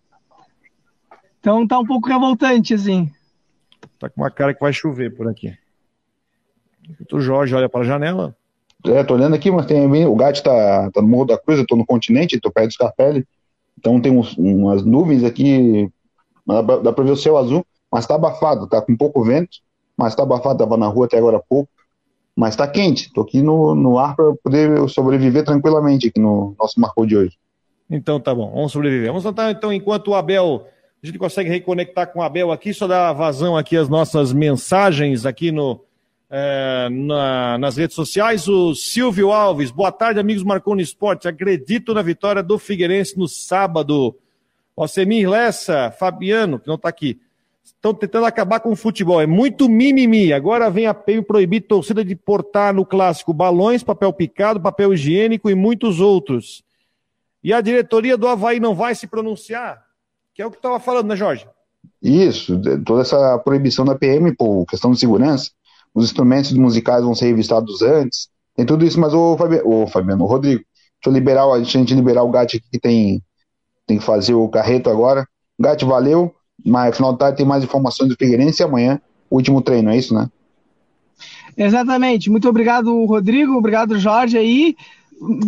[1.41, 3.11] Então tá um pouco revoltante, assim.
[3.99, 5.53] Tá com uma cara que vai chover por aqui.
[7.13, 8.37] O Jorge olha para a janela.
[8.87, 11.67] É, tô olhando aqui, mas tem o gato tá, tá no Morro da Cruz, eu
[11.67, 13.27] tô no continente, tô perto do Scarpelli.
[13.79, 15.89] Então tem uns, umas nuvens aqui,
[16.47, 19.59] dá pra ver o céu azul, mas tá abafado, tá com pouco vento
[19.97, 21.71] mas tá abafado, tava na rua até agora há pouco,
[22.37, 26.81] mas tá quente, tô aqui no, no ar para poder sobreviver tranquilamente aqui no nosso
[26.81, 27.39] marco de hoje.
[27.89, 29.09] Então tá bom, vamos sobreviver.
[29.09, 30.67] Vamos tentar então, enquanto o Abel,
[31.03, 35.25] a gente consegue reconectar com o Abel aqui, só dar vazão aqui as nossas mensagens
[35.27, 35.81] aqui no,
[36.29, 38.49] é, na, nas redes sociais.
[38.49, 41.29] O Silvio Alves, boa tarde, amigos Marconi Esporte.
[41.29, 44.17] Acredito na vitória do Figueirense no sábado.
[44.77, 47.21] O Semir Lessa, Fabiano, que não está aqui
[47.65, 49.21] estão tentando acabar com o futebol.
[49.21, 50.33] É muito mimimi.
[50.33, 55.51] Agora vem a PEM proibir torcida de portar no clássico balões, papel picado, papel higiênico
[55.51, 56.63] e muitos outros.
[57.43, 59.83] E a diretoria do Havaí não vai se pronunciar?
[60.35, 61.47] Que é o que estava falando, né, Jorge?
[62.03, 65.51] Isso, toda essa proibição da PM, por questão de segurança,
[65.95, 70.25] os instrumentos musicais vão ser revistados antes, tem tudo isso, mas o Fabiano, o Fabiano,
[70.25, 73.23] Rodrigo, deixa eu liberar, a gente liberar o Gatti que tem,
[73.87, 75.27] tem que fazer o carreto agora.
[75.59, 76.35] Gatti, valeu.
[76.65, 79.01] Mas final de tarde tem mais informações do Figueirense e amanhã
[79.35, 80.29] último treino, é isso, né?
[81.57, 82.31] Exatamente.
[82.31, 83.55] Muito obrigado, Rodrigo.
[83.55, 84.39] Obrigado, Jorge.
[84.39, 84.77] Aí,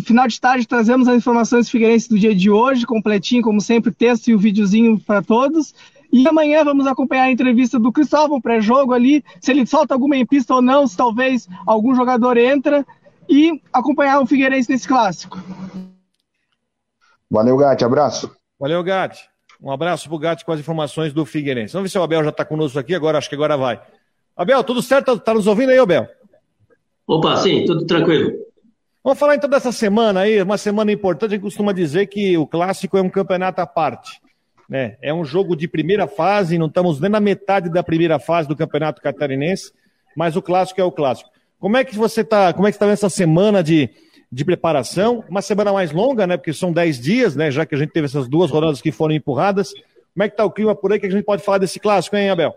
[0.05, 3.91] final de tarde, trazemos as informações do Figueirense do dia de hoje, completinho, como sempre,
[3.93, 5.75] texto e o videozinho para todos.
[6.13, 10.25] E amanhã vamos acompanhar a entrevista do Cristóvão, pré-jogo ali, se ele solta alguma em
[10.25, 12.87] pista ou não, se talvez algum jogador entra,
[13.29, 15.39] e acompanhar o Figueirense nesse clássico.
[17.31, 17.85] Valeu, Gatti.
[17.85, 18.35] Abraço.
[18.59, 19.29] Valeu, Gatti.
[19.61, 21.73] Um abraço pro Gatti com as informações do Figueirense.
[21.73, 23.81] Vamos ver se o Abel já está conosco aqui agora, acho que agora vai.
[24.37, 25.19] Abel, tudo certo?
[25.19, 26.07] Tá nos ouvindo aí, Abel?
[27.07, 28.33] Opa, sim, tudo tranquilo.
[29.03, 31.31] Vamos falar então dessa semana aí, uma semana importante.
[31.31, 34.21] A gente costuma dizer que o clássico é um campeonato à parte.
[34.69, 34.97] Né?
[35.01, 38.57] É um jogo de primeira fase, não estamos nem na metade da primeira fase do
[38.57, 39.73] campeonato catarinense,
[40.17, 41.31] mas o clássico é o clássico.
[41.59, 42.53] Como é que você está?
[42.53, 43.89] Como é que está essa semana de
[44.31, 46.37] de preparação, uma semana mais longa, né?
[46.37, 47.51] Porque são 10 dias, né?
[47.51, 49.73] Já que a gente teve essas duas rodadas que foram empurradas.
[50.15, 52.17] Como é que tá o clima por aí que a gente pode falar desse clássico,
[52.17, 52.55] hein, Abel?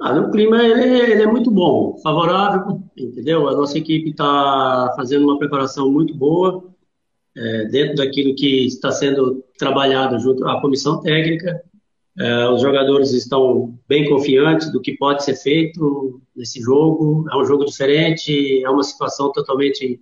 [0.00, 3.48] Ah, o clima ele, ele é muito bom, favorável, entendeu?
[3.48, 6.64] A nossa equipe está fazendo uma preparação muito boa,
[7.36, 11.62] é, dentro daquilo que está sendo trabalhado junto à comissão técnica.
[12.16, 17.24] É, os jogadores estão bem confiantes do que pode ser feito nesse jogo.
[17.32, 20.00] É um jogo diferente, é uma situação totalmente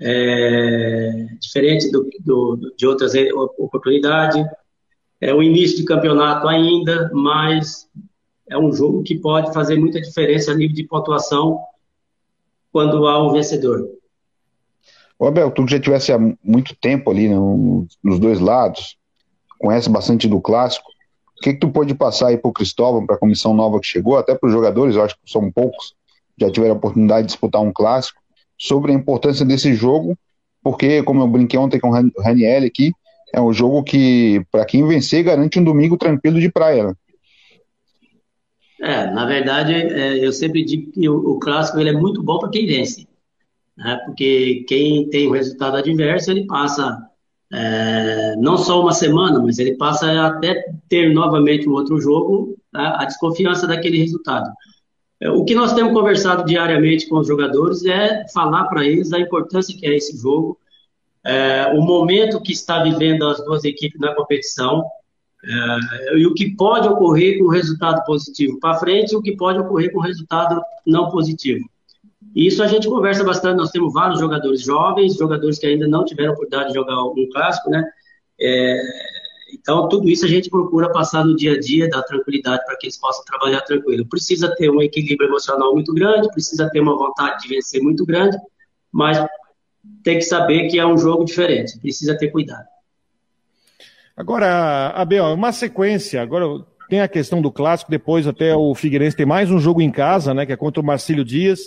[0.00, 3.12] é, diferente do, do, de outras
[3.58, 4.44] oportunidades.
[5.20, 7.88] É o início de campeonato ainda, mas
[8.48, 11.58] é um jogo que pode fazer muita diferença a nível de pontuação
[12.70, 13.88] quando há um vencedor.
[15.18, 17.36] Ô Abel, tu já tivesse há muito tempo ali né,
[18.04, 18.98] nos dois lados,
[19.58, 20.90] conhece bastante do clássico,
[21.38, 23.86] o que, que tu pode passar aí para o Cristóvão, para a comissão nova que
[23.86, 25.94] chegou, até para os jogadores, eu acho que são poucos,
[26.38, 28.20] já tiveram a oportunidade de disputar um clássico,
[28.58, 30.16] sobre a importância desse jogo,
[30.62, 32.92] porque, como eu brinquei ontem com o Raniel aqui,
[33.32, 36.88] é um jogo que, para quem vencer, garante um domingo tranquilo de praia.
[36.88, 36.94] Né?
[38.80, 42.38] É, na verdade, é, eu sempre digo que o, o clássico ele é muito bom
[42.38, 43.06] para quem vence,
[43.76, 43.96] né?
[44.04, 47.06] Porque quem tem o resultado adverso ele passa
[47.52, 53.00] é, não só uma semana, mas ele passa até ter novamente um outro jogo tá?
[53.00, 54.50] a desconfiança daquele resultado.
[55.20, 59.18] É, o que nós temos conversado diariamente com os jogadores é falar para eles a
[59.18, 60.58] importância que é esse jogo,
[61.24, 64.84] é, o momento que está vivendo as duas equipes na competição,
[65.44, 69.58] é, e o que pode ocorrer com resultado positivo para frente e o que pode
[69.58, 71.68] ocorrer com resultado não positivo.
[72.34, 76.32] Isso a gente conversa bastante, nós temos vários jogadores jovens, jogadores que ainda não tiveram
[76.32, 77.82] oportunidade de jogar um clássico, né?
[78.38, 78.78] É,
[79.48, 82.86] então, tudo isso a gente procura passar no dia a dia, dar tranquilidade para que
[82.86, 84.06] eles possam trabalhar tranquilo.
[84.06, 88.36] Precisa ter um equilíbrio emocional muito grande, precisa ter uma vontade de vencer muito grande,
[88.90, 89.24] mas
[90.02, 92.66] tem que saber que é um jogo diferente, precisa ter cuidado.
[94.16, 96.22] Agora, Abel, uma sequência.
[96.22, 99.90] Agora tem a questão do clássico, depois até o Figueirense tem mais um jogo em
[99.90, 100.46] casa, né?
[100.46, 101.60] Que é contra o Marcílio Dias.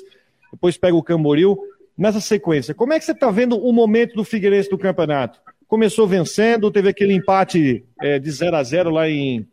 [0.52, 1.58] Depois pega o Camboriú.
[1.96, 5.42] Nessa sequência, como é que você está vendo o momento do Figueirense do campeonato?
[5.70, 9.48] Começou vencendo, teve aquele empate é, de 0 a 0 lá, em,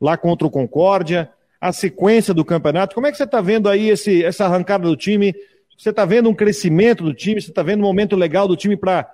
[0.00, 1.30] lá contra o Concórdia.
[1.60, 4.96] A sequência do campeonato, como é que você está vendo aí esse, essa arrancada do
[4.96, 5.32] time?
[5.78, 7.40] Você está vendo um crescimento do time?
[7.40, 9.08] Você está vendo um momento legal do time para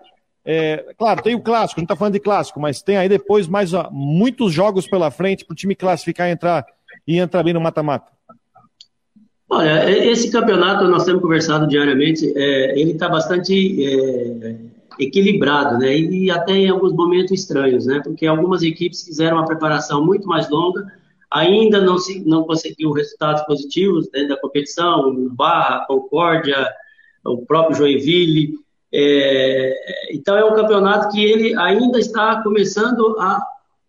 [0.48, 3.74] é, claro, tem o clássico, não está falando de clássico, mas tem aí depois mais
[3.74, 6.64] ó, muitos jogos pela frente para o time classificar e entrar,
[7.04, 8.12] e entrar bem no mata-mata.
[9.50, 14.54] Olha, esse campeonato nós temos conversado diariamente, é, ele está bastante é,
[14.98, 15.96] equilibrado, né?
[15.96, 18.00] E até em alguns momentos estranhos, né?
[18.02, 20.86] Porque algumas equipes fizeram uma preparação muito mais longa,
[21.30, 26.66] ainda não se não conseguiu resultados positivos dentro da competição, Barra, Concórdia,
[27.24, 28.54] o próprio Joinville.
[28.92, 29.74] É,
[30.12, 33.42] então é um campeonato que ele ainda está começando a,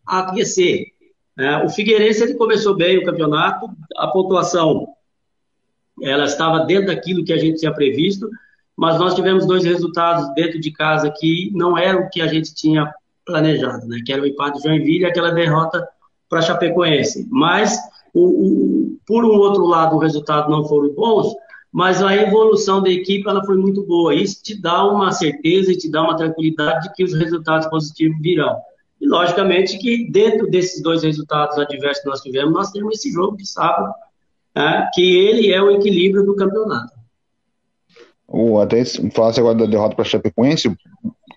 [0.05, 0.87] a aquecer.
[1.35, 1.63] Né?
[1.63, 4.87] O Figueirense ele começou bem o campeonato, a pontuação
[6.01, 8.29] ela estava dentro daquilo que a gente tinha previsto,
[8.77, 12.53] mas nós tivemos dois resultados dentro de casa que não eram o que a gente
[12.53, 12.93] tinha
[13.25, 14.01] planejado, né?
[14.05, 15.85] que era o empate de Joinville e aquela derrota
[16.29, 17.27] para Chapecoense.
[17.31, 17.77] Mas,
[18.13, 21.33] o, o, por um outro lado, o resultado não foram bons,
[21.71, 24.13] mas a evolução da equipe ela foi muito boa.
[24.13, 28.19] Isso te dá uma certeza e te dá uma tranquilidade de que os resultados positivos
[28.21, 28.55] virão.
[29.01, 33.37] E, logicamente, que dentro desses dois resultados adversos que nós tivemos, nós temos esse jogo
[33.37, 33.91] de sábado,
[34.55, 36.96] né, que ele é o equilíbrio do campeonato.
[38.27, 40.75] O, até falasse agora da derrota para Chapecoense,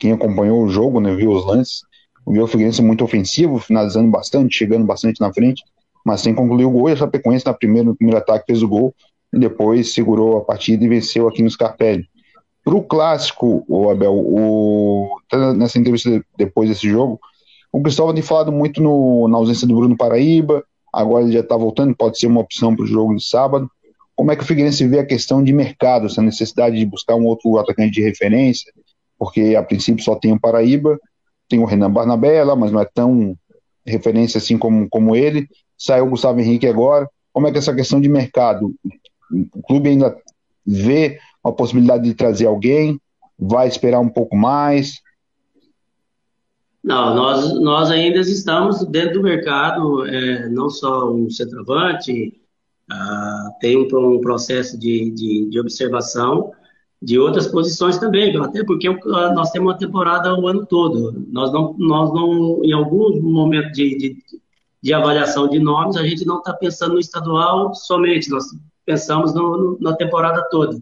[0.01, 1.83] quem acompanhou o jogo, né, viu os lances,
[2.27, 5.63] viu o Figueirense muito ofensivo, finalizando bastante, chegando bastante na frente,
[6.05, 8.69] mas sem concluir o gol, e a Chapecoense na primeira, no primeiro ataque fez o
[8.69, 8.95] gol,
[9.33, 12.09] e depois segurou a partida e venceu aqui no Scarpelli.
[12.65, 15.09] Para o clássico, o Abel, o,
[15.57, 17.21] nessa entrevista depois desse jogo,
[17.73, 21.57] o Cristóvão tem falado muito no, na ausência do Bruno Paraíba, agora ele já está
[21.57, 23.71] voltando, pode ser uma opção para o jogo de sábado.
[24.21, 27.25] Como é que o Figueirense vê a questão de mercado, essa necessidade de buscar um
[27.25, 28.71] outro atacante de referência,
[29.19, 31.01] porque a princípio só tem o Paraíba,
[31.49, 33.35] tem o Renan Barnabé lá, mas não é tão
[33.83, 35.49] referência assim como, como ele.
[35.75, 37.09] Saiu o Gustavo Henrique agora.
[37.33, 38.75] Como é que essa questão de mercado?
[39.55, 40.15] O clube ainda
[40.67, 43.01] vê a possibilidade de trazer alguém?
[43.39, 45.01] Vai esperar um pouco mais?
[46.85, 52.39] Não, nós, nós ainda estamos dentro do mercado, é, não só um centroavante,
[52.91, 56.53] ah, tem um, um processo de, de, de, observação
[57.01, 61.25] de outras posições também, até porque nós temos uma temporada o ano todo.
[61.31, 64.17] Nós não, nós não em alguns momentos de, de,
[64.83, 68.45] de avaliação de nomes, a gente não está pensando no estadual somente, nós
[68.85, 70.77] pensamos no, no, na temporada toda.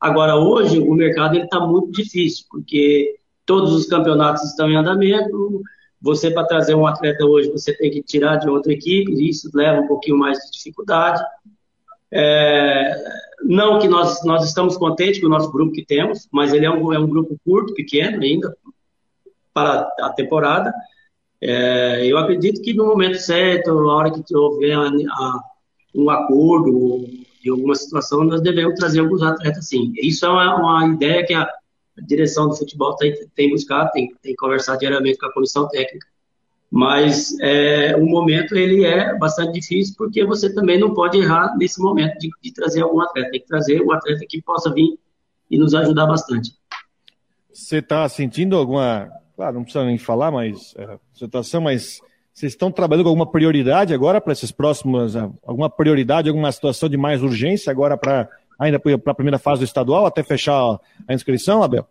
[0.00, 5.62] Agora, hoje, o mercado está muito difícil, porque todos os campeonatos estão em andamento.
[6.00, 9.50] Você, para trazer um atleta hoje, você tem que tirar de outra equipe, e isso
[9.52, 11.22] leva um pouquinho mais de dificuldade.
[12.10, 12.96] É,
[13.42, 16.70] não que nós, nós estamos contentes com o nosso grupo que temos, mas ele é
[16.70, 18.56] um, é um grupo curto, pequeno ainda,
[19.52, 20.72] para a temporada.
[21.40, 25.40] É, eu acredito que no momento certo, na hora que houver a, a,
[25.94, 27.06] um acordo
[27.42, 29.92] de alguma situação, nós devemos trazer alguns atletas sim.
[29.96, 31.48] Isso é uma, uma ideia que a,
[31.98, 36.06] a direção do futebol tem, tem buscado, tem, tem conversado diariamente com a comissão técnica.
[36.70, 41.80] Mas é, o momento ele é bastante difícil porque você também não pode errar nesse
[41.80, 43.30] momento de, de trazer algum atleta.
[43.30, 44.98] Tem que trazer um atleta que possa vir
[45.50, 46.52] e nos ajudar bastante.
[47.50, 52.00] Você está sentindo alguma, claro, não precisa nem falar, mas é, situação, mas
[52.34, 56.96] vocês estão trabalhando com alguma prioridade agora para essas próximas, alguma prioridade, alguma situação de
[56.96, 61.62] mais urgência agora para ainda para a primeira fase do estadual, até fechar a inscrição,
[61.62, 61.86] Abel?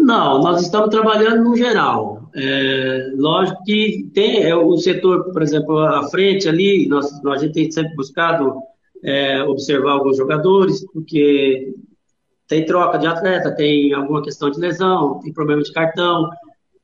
[0.00, 2.30] Não, nós estamos trabalhando no geral.
[2.34, 7.44] É, lógico que tem é, o setor, por exemplo, à frente ali, nós, nós a
[7.44, 8.54] gente tem sempre buscado
[9.04, 11.74] é, observar alguns jogadores, porque
[12.48, 16.30] tem troca de atleta, tem alguma questão de lesão, tem problema de cartão.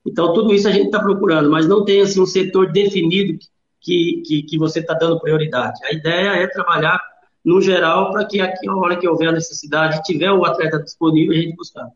[0.06, 3.38] Então, tudo isso a gente está procurando, mas não tem assim, um setor definido
[3.80, 5.80] que, que, que você está dando prioridade.
[5.84, 7.00] A ideia é trabalhar
[7.44, 11.40] no geral para que a hora que houver a necessidade, tiver o atleta disponível, a
[11.40, 11.88] gente buscar.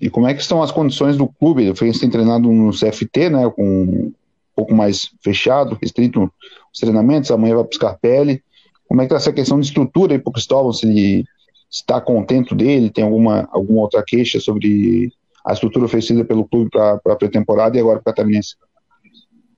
[0.00, 1.70] E como é que estão as condições do clube?
[1.70, 4.12] O Fluminense tem treinado no CFT, né, com um
[4.54, 6.30] pouco mais fechado, restrito
[6.72, 8.42] os treinamentos, amanhã vai para o Scarpelli.
[8.88, 11.24] Como é que está essa questão de estrutura aí para o Cristóvão, se ele
[11.70, 15.12] está contento dele, tem alguma, alguma outra queixa sobre
[15.44, 18.54] a estrutura oferecida pelo clube para a pré-temporada e agora para o Catarinense?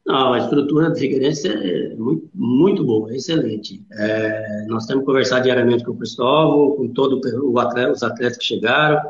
[0.06, 3.84] Não, a estrutura do Figueirense é muito, muito boa, é excelente.
[3.92, 9.00] É, nós temos que conversar diariamente com o Cristóvão, com todos os atletas que chegaram,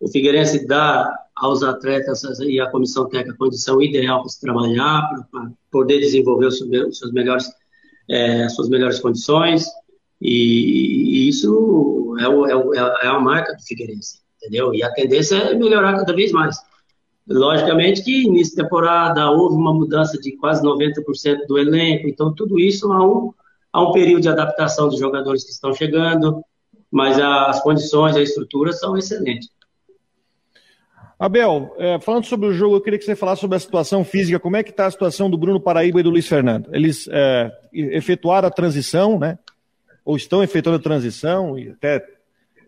[0.00, 5.08] o Figueirense dá aos atletas e à comissão técnica a condição ideal para se trabalhar,
[5.30, 7.50] para poder desenvolver os seus melhores,
[8.08, 9.66] é, as suas melhores condições.
[10.20, 14.72] E, e isso é, o, é, o, é, a marca do Figueirense, entendeu?
[14.74, 16.56] E a tendência é melhorar cada vez mais.
[17.28, 22.92] Logicamente que início temporada houve uma mudança de quase 90% do elenco, então tudo isso
[22.92, 23.32] há um,
[23.72, 26.42] há um período de adaptação dos jogadores que estão chegando,
[26.90, 29.50] mas as condições, a estrutura são excelentes.
[31.18, 34.38] Abel, é, falando sobre o jogo, eu queria que você falasse sobre a situação física.
[34.38, 36.68] Como é que está a situação do Bruno Paraíba e do Luiz Fernando?
[36.74, 39.38] Eles é, efetuaram a transição, né?
[40.04, 42.04] Ou estão efetuando a transição, e até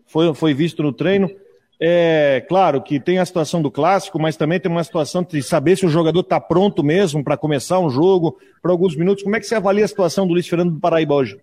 [0.07, 1.29] foi, foi visto no treino.
[1.79, 5.77] É claro que tem a situação do clássico, mas também tem uma situação de saber
[5.77, 9.23] se o jogador está pronto mesmo para começar um jogo por alguns minutos.
[9.23, 11.39] Como é que você avalia a situação do Luiz Fernando do Paraíba hoje?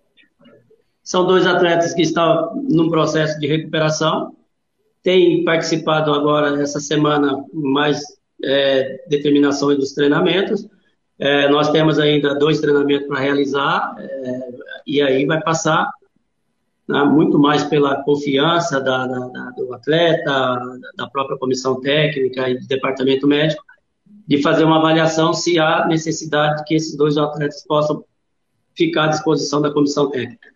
[1.01, 4.35] São dois atletas que estão num processo de recuperação
[5.07, 8.03] tem participado agora, essa semana, mais
[8.43, 10.67] é, determinação dos treinamentos.
[11.17, 14.49] É, nós temos ainda dois treinamentos para realizar, é,
[14.85, 15.89] e aí vai passar
[16.89, 20.59] né, muito mais pela confiança da, da, da, do atleta,
[20.97, 23.63] da própria comissão técnica e do departamento médico,
[24.27, 28.03] de fazer uma avaliação se há necessidade de que esses dois atletas possam
[28.75, 30.49] ficar à disposição da comissão técnica.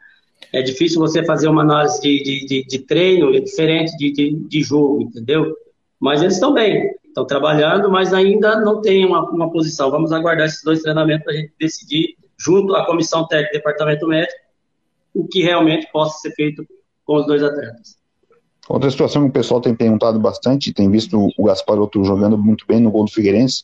[0.54, 4.62] É difícil você fazer uma análise de, de, de, de treino, diferente de, de, de,
[4.62, 5.56] jogo, entendeu?
[6.00, 9.90] Mas eles estão bem, estão trabalhando, mas ainda não tem uma, uma posição.
[9.90, 14.08] Vamos aguardar esses dois treinamentos para a gente decidir, junto à comissão técnica e departamento
[14.08, 14.40] médico,
[15.14, 16.66] o que realmente possa ser feito
[17.06, 17.98] com os dois atletas.
[18.68, 22.80] Outra situação que o pessoal tem perguntado bastante, tem visto o Gasparotto jogando muito bem
[22.80, 23.64] no gol do Figueirense,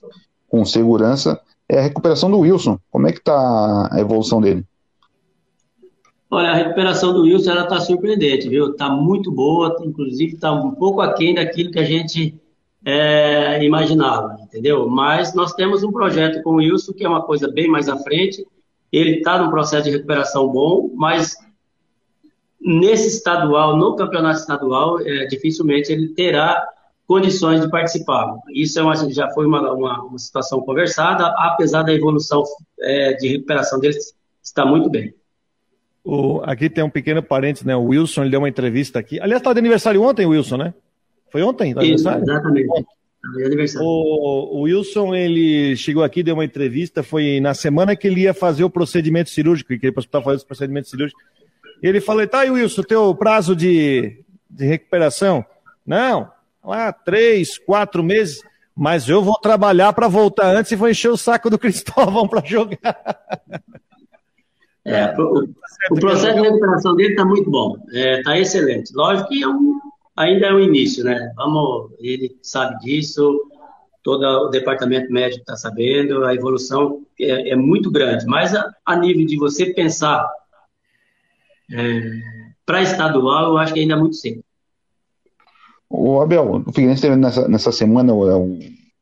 [0.50, 2.80] com segurança, é a recuperação do Wilson.
[2.90, 4.66] Como é que está a evolução dele?
[6.30, 8.72] Olha, a recuperação do Wilson ela está surpreendente, viu?
[8.72, 12.36] Está muito boa, inclusive está um pouco aquém daquilo que a gente
[12.86, 14.90] é, imaginava, entendeu?
[14.90, 17.98] Mas nós temos um projeto com o Wilson que é uma coisa bem mais à
[17.98, 18.46] frente.
[18.92, 21.36] Ele está num processo de recuperação bom, mas
[22.60, 26.68] nesse estadual, no campeonato estadual, é, dificilmente ele terá
[27.08, 28.36] condições de participar.
[28.54, 32.44] Isso é uma, já foi uma, uma, uma, situação conversada, apesar da evolução
[32.82, 33.98] é, de recuperação dele
[34.44, 35.14] estar muito bem.
[36.08, 37.76] O, aqui tem um pequeno parênteses, né?
[37.76, 39.20] O Wilson ele deu uma entrevista aqui.
[39.20, 40.74] Aliás, estava de aniversário ontem, Wilson, né?
[41.30, 41.76] Foi ontem?
[41.82, 42.88] Isso, exatamente.
[43.82, 48.34] O, o, Wilson, ele chegou aqui, deu uma entrevista, foi na semana que ele ia
[48.34, 51.20] fazer o procedimento cirúrgico, que ele para fazer o procedimento cirúrgico.
[51.84, 55.46] Ele falou, tá aí, Wilson, teu prazo de, de recuperação?
[55.86, 56.32] Não,
[56.64, 58.42] lá, três, quatro meses,
[58.74, 62.46] mas eu vou trabalhar para voltar antes e vou encher o saco do Cristóvão para
[62.46, 62.98] jogar.
[64.88, 65.44] É, o,
[65.92, 68.94] o, processo de recuperação dele está muito bom, está é, excelente.
[68.96, 69.80] Lógico que é um,
[70.16, 71.34] ainda é o início, né?
[71.36, 73.38] Vamos, ele sabe disso,
[74.02, 78.26] todo o departamento médico está sabendo, a evolução é, é, muito grande.
[78.26, 80.26] Mas a, a, nível de você pensar
[81.70, 82.02] é,
[82.66, 84.42] para estadual, eu acho que ainda é muito cedo.
[85.90, 88.58] O Abel, o Figueirense teve nessa, nessa semana um,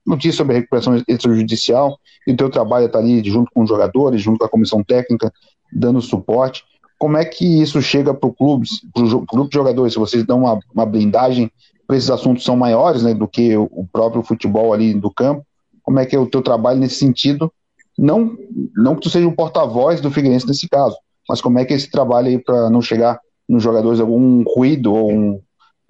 [0.05, 4.21] notícia sobre a recuperação extrajudicial e o teu trabalho está ali junto com os jogadores,
[4.21, 5.31] junto com a comissão técnica,
[5.75, 6.63] dando suporte.
[6.97, 9.93] Como é que isso chega para o clube, para o grupo de jogadores?
[9.93, 11.51] Se vocês dão uma, uma blindagem,
[11.91, 15.45] esses assuntos são maiores né, do que o próprio futebol ali do campo.
[15.83, 17.51] Como é que é o teu trabalho nesse sentido?
[17.97, 18.35] Não,
[18.75, 20.97] não que tu seja o porta-voz do Figueirense nesse caso,
[21.29, 24.93] mas como é que é esse trabalho aí para não chegar nos jogadores algum ruído
[24.93, 25.41] ou um,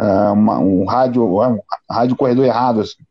[0.02, 1.60] uh, uma, um rádio, um
[1.90, 2.82] rádio corredor errado?
[2.82, 3.04] Assim?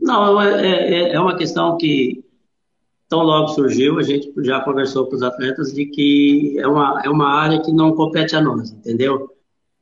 [0.00, 2.24] Não, é, é, é uma questão que
[3.08, 7.08] tão logo surgiu, a gente já conversou com os atletas de que é uma, é
[7.08, 9.30] uma área que não compete a nós, entendeu?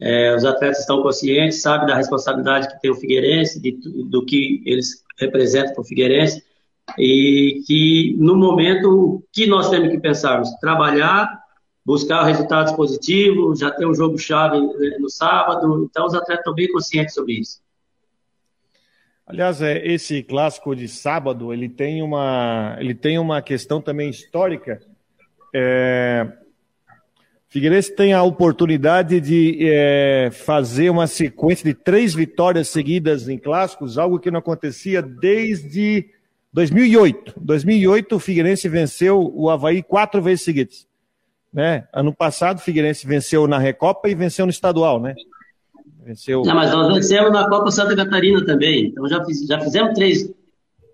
[0.00, 4.62] É, os atletas estão conscientes, sabem da responsabilidade que tem o Figueirense, de, do que
[4.66, 6.42] eles representam para o Figueirense,
[6.98, 10.42] e que no momento o que nós temos que pensar?
[10.60, 11.42] Trabalhar,
[11.84, 16.70] buscar resultados positivos, já tem um jogo-chave né, no sábado, então os atletas estão bem
[16.70, 17.63] conscientes sobre isso.
[19.26, 24.80] Aliás, é, esse clássico de sábado, ele tem uma, ele tem uma questão também histórica.
[25.54, 26.26] É,
[27.54, 33.96] Figueirense tem a oportunidade de é, fazer uma sequência de três vitórias seguidas em clássicos,
[33.96, 36.10] algo que não acontecia desde
[36.52, 37.34] 2008.
[37.36, 40.86] 2008 o Figueirense venceu o Havaí quatro vezes seguidas.
[41.52, 41.86] Né?
[41.92, 45.14] Ano passado o Figueirense venceu na Recopa e venceu no estadual, né?
[46.04, 46.42] Venceu...
[46.42, 48.88] Não, mas nós vencemos na Copa Santa Catarina também.
[48.88, 50.30] Então já, fiz, já fizemos três,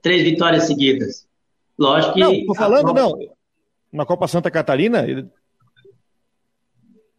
[0.01, 1.27] três vitórias seguidas.
[1.77, 2.21] Lógico que.
[2.21, 3.01] Não, tô falando, Copa...
[3.01, 3.19] não.
[3.93, 5.01] Na Copa Santa Catarina.
[5.01, 5.27] Ele...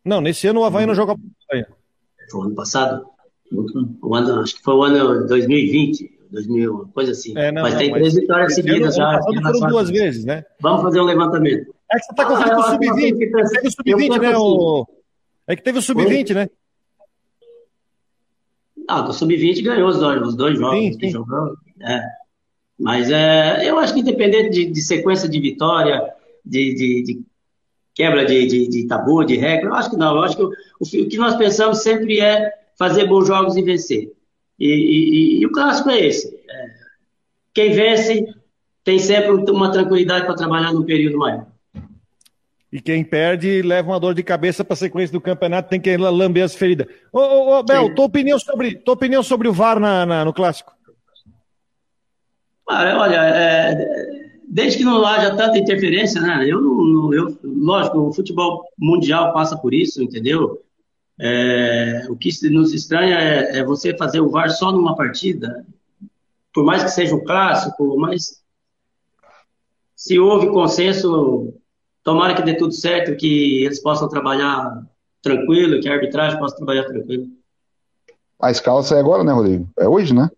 [0.06, 1.16] Não, nesse ano o Havaí não joga.
[2.32, 3.06] Foi ano passado.
[4.02, 7.38] O ano, acho que foi o ano 2020, 2000, coisa assim.
[7.38, 9.20] É, não, mas não, tem três vitórias seguidas já.
[9.22, 10.46] Foram duas vezes, né?
[10.62, 11.76] Vamos fazer um levantamento.
[11.92, 13.18] É que você está confundindo ah, o sub-20.
[13.20, 14.38] Teve o sub-20, né?
[14.38, 14.88] O...
[15.46, 16.50] É que teve o sub-20, né?
[18.92, 21.10] Ah, o Sub-20 ganhou os dois, os dois jogos sim, sim.
[21.12, 21.56] jogou.
[21.80, 22.04] É.
[22.78, 26.04] Mas é, eu acho que independente de, de sequência de vitória,
[26.46, 27.22] de, de, de
[27.96, 30.18] quebra de, tabu, de regra, eu acho que não.
[30.18, 30.50] Eu acho que o,
[30.82, 34.12] o, que nós pensamos sempre é fazer bons jogos e vencer.
[34.60, 36.28] E, e, e o clássico é esse.
[36.28, 36.72] É,
[37.54, 38.26] quem vence
[38.84, 41.48] tem sempre uma tranquilidade para trabalhar num período maior.
[42.72, 45.98] E quem perde leva uma dor de cabeça para a sequência do campeonato, tem que
[45.98, 46.88] lamber as feridas.
[47.12, 50.34] Ô, ô, ô Bel, tua opinião sobre, tua opinião sobre o VAR na, na no
[50.34, 50.74] clássico?
[52.70, 53.76] olha, é,
[54.48, 56.46] desde que não haja tanta interferência, né?
[56.48, 60.62] Eu não, eu, lógico, o futebol mundial passa por isso, entendeu?
[61.20, 65.66] É, o que nos estranha é, é, você fazer o VAR só numa partida,
[66.54, 68.42] por mais que seja um clássico, mas
[69.96, 71.54] se houve consenso
[72.04, 74.84] Tomara que dê tudo certo, que eles possam trabalhar
[75.22, 77.28] tranquilo, que a arbitragem possa trabalhar tranquilo.
[78.42, 79.70] A escala sai agora, né, Rodrigo?
[79.78, 80.30] É hoje, né?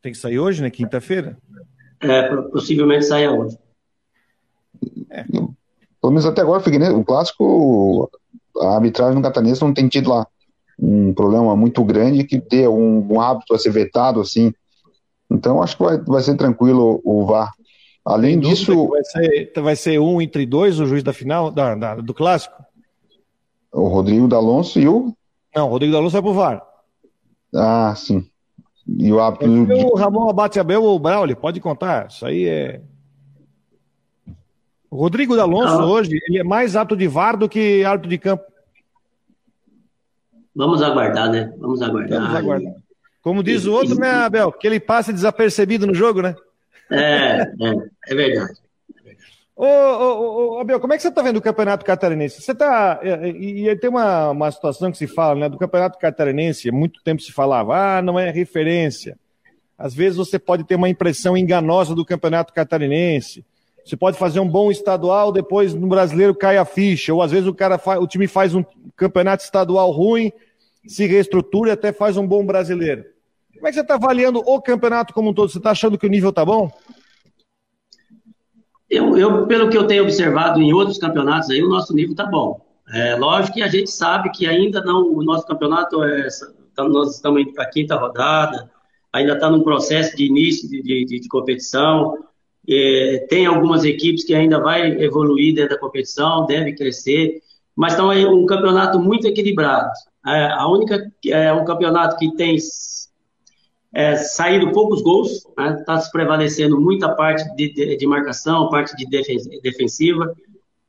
[0.00, 0.70] Tem que sair hoje, né?
[0.70, 1.36] Quinta-feira?
[2.00, 3.58] É, possivelmente saia hoje.
[5.10, 5.24] É.
[5.24, 6.62] Pelo menos até agora,
[6.94, 8.08] o clássico,
[8.58, 10.26] a arbitragem no Catarinense não tem tido lá
[10.78, 14.52] um problema muito grande que dê um, um hábito a ser vetado, assim.
[15.30, 17.52] Então, acho que vai, vai ser tranquilo o VAR.
[18.06, 18.86] Além disso.
[18.86, 22.64] Vai ser, vai ser um entre dois o juiz da final, da, da, do clássico?
[23.72, 25.12] O Rodrigo D'Alonso e o.
[25.54, 26.62] Não, o Rodrigo D'Alonso vai pro VAR.
[27.52, 28.24] Ah, sim.
[28.86, 29.50] E o árbitro.
[29.92, 32.06] O Ramon Abate Abel ou o Braulio, pode contar.
[32.06, 32.80] Isso aí é.
[34.88, 35.86] O Rodrigo D'Alonso ah.
[35.86, 38.44] hoje ele é mais apto de VAR do que árbitro de campo.
[40.54, 41.52] Vamos aguardar, né?
[41.58, 42.20] Vamos aguardar.
[42.20, 42.74] Vamos aguardar.
[43.20, 44.52] Como diz o outro, né, Abel?
[44.52, 46.36] Que ele passa desapercebido no jogo, né?
[46.90, 48.54] É, é, é verdade.
[49.56, 52.42] Ô, ô, ô, Abel, como é que você está vendo o Campeonato Catarinense?
[52.42, 53.00] Você está.
[53.02, 55.48] E, e, tem uma, uma situação que se fala, né?
[55.48, 59.18] Do Campeonato Catarinense, há muito tempo se falava, ah, não é referência.
[59.78, 63.44] Às vezes você pode ter uma impressão enganosa do Campeonato Catarinense.
[63.82, 67.14] Você pode fazer um bom estadual, depois no brasileiro cai a ficha.
[67.14, 68.64] Ou às vezes o cara faz, o time faz um
[68.94, 70.32] campeonato estadual ruim,
[70.86, 73.04] se reestrutura e até faz um bom brasileiro.
[73.56, 75.50] Como é que você está avaliando o campeonato como um todo?
[75.50, 76.70] Você está achando que o nível está bom?
[78.88, 82.24] Eu, eu, pelo que eu tenho observado em outros campeonatos, aí o nosso nível está
[82.24, 82.64] bom.
[82.92, 86.28] É, lógico que a gente sabe que ainda não, o nosso campeonato é,
[86.74, 88.70] tá, nós estamos indo para a quinta rodada,
[89.12, 92.16] ainda está num processo de início de, de, de competição.
[92.68, 97.40] É, tem algumas equipes que ainda vai evoluir dentro da competição, deve crescer,
[97.74, 99.90] mas estão aí um campeonato muito equilibrado.
[100.24, 102.56] É, a única é um campeonato que tem
[103.96, 105.82] é, saído poucos gols, está né?
[105.86, 109.06] Tá se prevalecendo muita parte de, de, de, marcação, parte de
[109.62, 110.36] defensiva,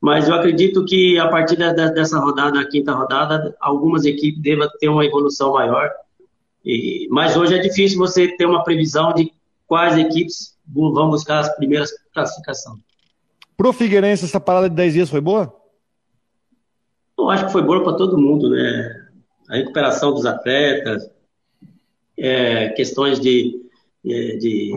[0.02, 4.68] mas eu acredito que a partir da, dessa rodada, a quinta rodada, algumas equipes devem
[4.82, 5.90] ter uma evolução maior.
[6.66, 9.32] E, mas hoje é difícil você ter uma previsão de
[9.66, 12.80] quais equipes vão buscar as primeiras classificações.
[13.56, 15.56] Pro Figueirense, essa parada de 10 dias foi boa?
[17.18, 19.08] Eu acho que foi boa para todo mundo, né?
[19.50, 21.10] A recuperação dos atletas,
[22.18, 23.62] é, questões de,
[24.06, 24.72] é, de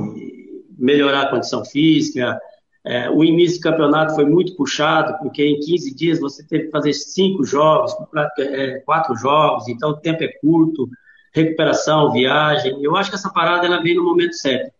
[0.78, 2.38] melhorar a condição física.
[2.84, 6.70] É, o início do campeonato foi muito puxado, porque em 15 dias você teve que
[6.70, 7.94] fazer cinco jogos,
[8.38, 10.88] é, quatro jogos, então o tempo é curto,
[11.32, 12.82] recuperação, viagem.
[12.82, 14.72] Eu acho que essa parada ela veio no momento certo.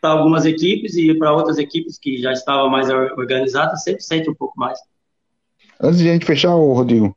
[0.00, 4.34] Para algumas equipes e para outras equipes que já estavam mais organizadas, sempre sente um
[4.34, 4.78] pouco mais.
[5.80, 7.16] Antes de a gente fechar, Rodrigo,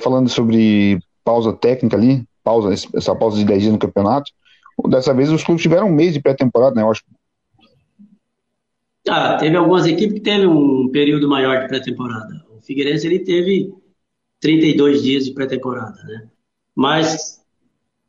[0.00, 4.30] falando sobre pausa técnica ali, pausa, essa pausa de 10 dias no campeonato.
[4.88, 6.82] Dessa vez os clubes tiveram um mês de pré-temporada, né?
[6.82, 7.02] Eu acho.
[9.08, 12.44] Ah, teve algumas equipes que teve um período maior de pré-temporada.
[12.56, 13.72] O Figueirense ele teve
[14.40, 16.28] 32 dias de pré-temporada, né?
[16.74, 17.40] Mas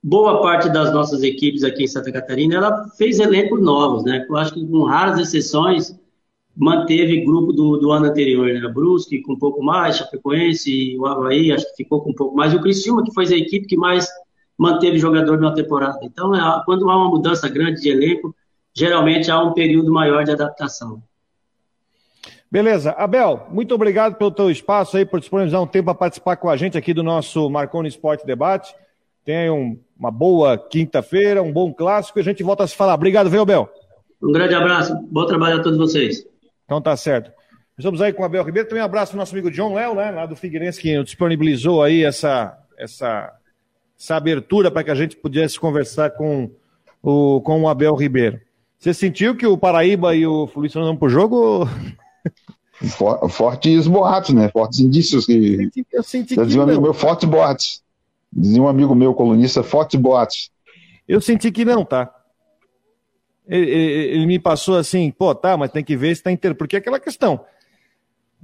[0.01, 4.25] boa parte das nossas equipes aqui em Santa Catarina ela fez elencos novos, né?
[4.27, 5.97] Eu acho que com raras exceções
[6.55, 8.67] manteve grupo do, do ano anterior, né?
[8.69, 12.53] Brusque com um pouco mais, Chapecoense, o Havaí acho que ficou com um pouco mais,
[12.53, 14.07] e o Criciúma que foi a equipe que mais
[14.57, 15.99] manteve jogador na temporada.
[16.01, 18.35] Então, é, quando há uma mudança grande de elenco,
[18.73, 21.01] geralmente há um período maior de adaptação.
[22.51, 22.91] Beleza.
[22.91, 26.55] Abel, muito obrigado pelo teu espaço aí, por disponibilizar um tempo para participar com a
[26.55, 28.73] gente aqui do nosso Marconi Esporte Debate.
[29.25, 32.93] Tenha um, uma boa quinta-feira, um bom clássico e a gente volta a se falar.
[32.93, 33.69] Obrigado, viu, Abel?
[34.21, 34.95] Um grande abraço.
[35.11, 36.25] Bom trabalho a todos vocês.
[36.63, 37.31] Então tá certo.
[37.77, 38.69] Estamos aí com o Abel Ribeiro.
[38.69, 41.83] Também um abraço para o nosso amigo John Léo, né, lá do Figueirense, que disponibilizou
[41.83, 43.33] aí essa, essa,
[43.99, 46.49] essa abertura para que a gente pudesse conversar com
[47.01, 48.39] o, com o Abel Ribeiro.
[48.77, 51.67] Você sentiu que o Paraíba e o Fluminense não para o jogo?
[53.29, 54.49] Fortes boatos, né?
[54.49, 55.33] Fortes indícios que.
[55.33, 57.81] Eu senti, eu senti que um amigo meu, fortes boatos.
[58.31, 60.51] Dizia um amigo meu, colunista, fortes boatos.
[61.07, 62.13] Eu senti que não, tá?
[63.47, 66.53] Ele, ele, ele, me passou assim, pô, tá, mas tem que ver se tá inteiro.
[66.53, 67.45] Porque é aquela questão.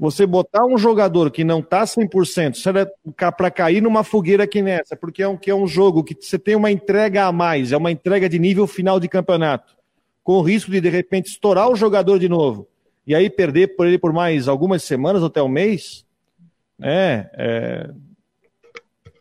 [0.01, 2.89] Você botar um jogador que não tá 100%,
[3.37, 6.39] para cair numa fogueira aqui nessa, porque é um, que é um jogo que você
[6.39, 9.75] tem uma entrega a mais, é uma entrega de nível final de campeonato,
[10.23, 12.67] com o risco de de repente estourar o jogador de novo
[13.05, 16.03] e aí perder por ele por mais algumas semanas até um mês,
[16.79, 17.29] né?
[17.35, 17.91] É...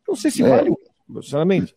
[0.08, 0.48] Não sei se é.
[0.48, 0.74] vale,
[1.20, 1.76] sinceramente.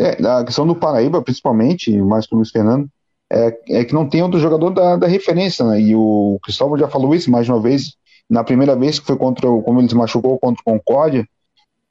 [0.00, 2.88] É, a questão do Paraíba, principalmente, mais com o Luiz Fernando,
[3.30, 5.78] é, é que não tem outro jogador da, da referência, né?
[5.82, 7.94] E o Cristóvão já falou isso mais uma vez,
[8.28, 11.26] na primeira vez que foi contra o, como ele se machucou contra o Concórdia,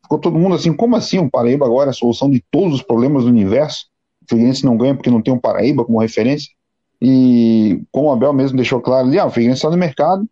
[0.01, 2.81] ficou todo mundo assim, como assim o Paraíba agora é a solução de todos os
[2.81, 3.85] problemas do universo?
[4.23, 6.49] O Figueirense não ganha porque não tem um Paraíba como referência?
[7.01, 10.27] E como o Abel mesmo deixou claro ali, ah, o Figueirense está no mercado,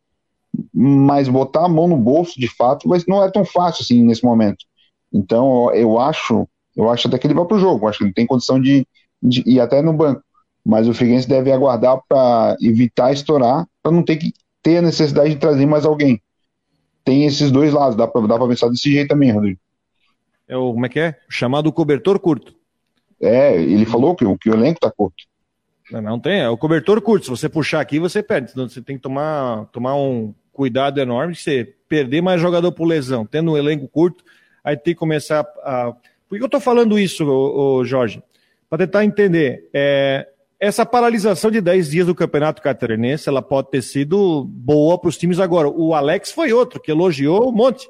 [0.74, 4.24] mas botar a mão no bolso de fato mas não é tão fácil assim nesse
[4.24, 4.66] momento.
[5.12, 8.14] Então eu acho, eu acho até que ele vai para o jogo, acho que ele
[8.14, 8.86] tem condição de,
[9.22, 10.22] de ir até no banco.
[10.66, 14.34] Mas o Figueirense deve aguardar para evitar estourar, para não ter que
[14.64, 16.22] ter a necessidade de trazer mais alguém.
[17.04, 19.60] Tem esses dois lados, dá para dá pensar desse jeito também, Rodrigo.
[20.48, 21.20] É o, como é que é?
[21.30, 22.56] Chamado cobertor curto.
[23.22, 25.24] É, ele falou que, que o elenco está curto.
[25.92, 27.26] Não tem, é o cobertor curto.
[27.26, 28.52] Se você puxar aqui, você perde.
[28.52, 32.86] Então você tem que tomar, tomar um cuidado enorme de você perder mais jogador por
[32.86, 33.26] lesão.
[33.26, 34.24] Tendo um elenco curto,
[34.64, 35.94] aí tem que começar a.
[36.28, 38.24] Por que eu estou falando isso, ô, ô Jorge?
[38.70, 39.70] Para tentar entender.
[39.74, 40.28] É,
[40.64, 45.18] essa paralisação de 10 dias do Campeonato Catarinense, ela pode ter sido boa para os
[45.18, 45.68] times agora.
[45.68, 47.90] O Alex foi outro, que elogiou um monte.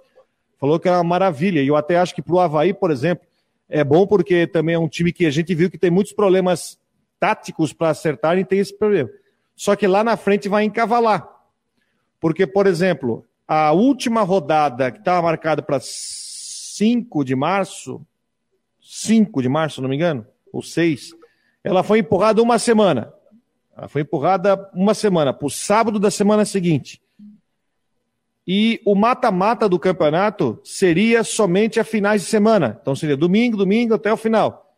[0.59, 1.61] Falou que era uma maravilha.
[1.61, 3.28] E eu até acho que para o Havaí, por exemplo,
[3.69, 6.80] é bom porque também é um time que a gente viu que tem muitos problemas
[7.19, 9.07] táticos para acertar e tem esse problema.
[9.55, 11.30] Só que lá na frente vai encavalar.
[12.19, 18.01] Porque, por exemplo, a última rodada que estava marcada para 5 de março,
[18.82, 21.11] 5 de março, se não me engano, ou 6,
[21.64, 23.14] ela foi empurrada uma semana.
[23.76, 27.01] Ela foi empurrada uma semana, para o sábado da semana seguinte.
[28.45, 32.78] E o mata-mata do campeonato seria somente a finais de semana.
[32.82, 34.76] Então seria domingo, domingo até o final.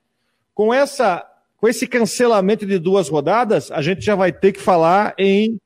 [0.54, 1.26] Com essa
[1.58, 5.60] com esse cancelamento de duas rodadas, a gente já vai ter que falar em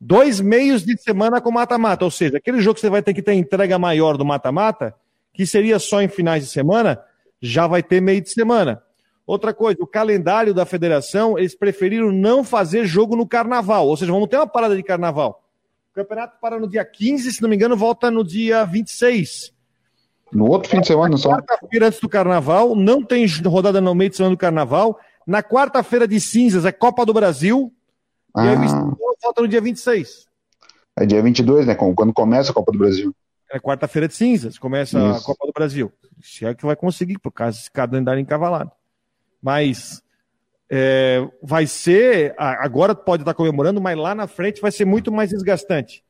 [0.00, 2.04] dois meios de semana com mata-mata.
[2.04, 4.94] Ou seja, aquele jogo que você vai ter que ter entrega maior do mata-mata,
[5.34, 6.98] que seria só em finais de semana,
[7.42, 8.82] já vai ter meio de semana.
[9.28, 13.86] Outra coisa, o calendário da federação, eles preferiram não fazer jogo no carnaval.
[13.86, 15.44] Ou seja, vamos ter uma parada de carnaval.
[15.92, 19.52] O campeonato para no dia 15, se não me engano, volta no dia 26.
[20.32, 21.28] No outro fim de semana só.
[21.28, 24.98] Quarta-feira antes do carnaval, não tem rodada no meio de semana do carnaval.
[25.26, 27.70] Na quarta-feira de cinzas é Copa do Brasil.
[28.34, 28.46] Ah.
[28.46, 30.26] E aí o estadual volta no dia 26.
[30.98, 31.74] É dia 22, né?
[31.74, 33.14] Quando começa a Copa do Brasil.
[33.52, 35.18] É quarta-feira de cinzas, começa Isso.
[35.18, 35.92] a Copa do Brasil.
[36.22, 38.72] Se é que vai conseguir, por causa desse calendário encavalado.
[39.42, 40.02] Mas
[40.70, 42.34] é, vai ser.
[42.36, 46.04] Agora pode estar comemorando, mas lá na frente vai ser muito mais desgastante.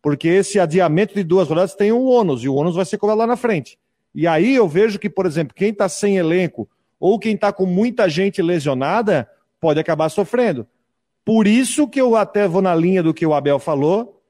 [0.00, 3.18] Porque esse adiamento de duas rodadas tem um ônus, e o ônus vai ser cobrado
[3.18, 3.78] lá na frente.
[4.14, 6.68] E aí eu vejo que, por exemplo, quem está sem elenco
[6.98, 9.28] ou quem está com muita gente lesionada
[9.60, 10.66] pode acabar sofrendo.
[11.24, 14.22] Por isso que eu até vou na linha do que o Abel falou.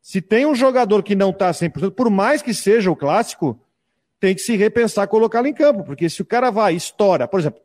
[0.00, 3.58] Se tem um jogador que não está 100%, por mais que seja o clássico,
[4.20, 7.60] tem que se repensar colocá-lo em campo, porque se o cara vai, estoura, por exemplo,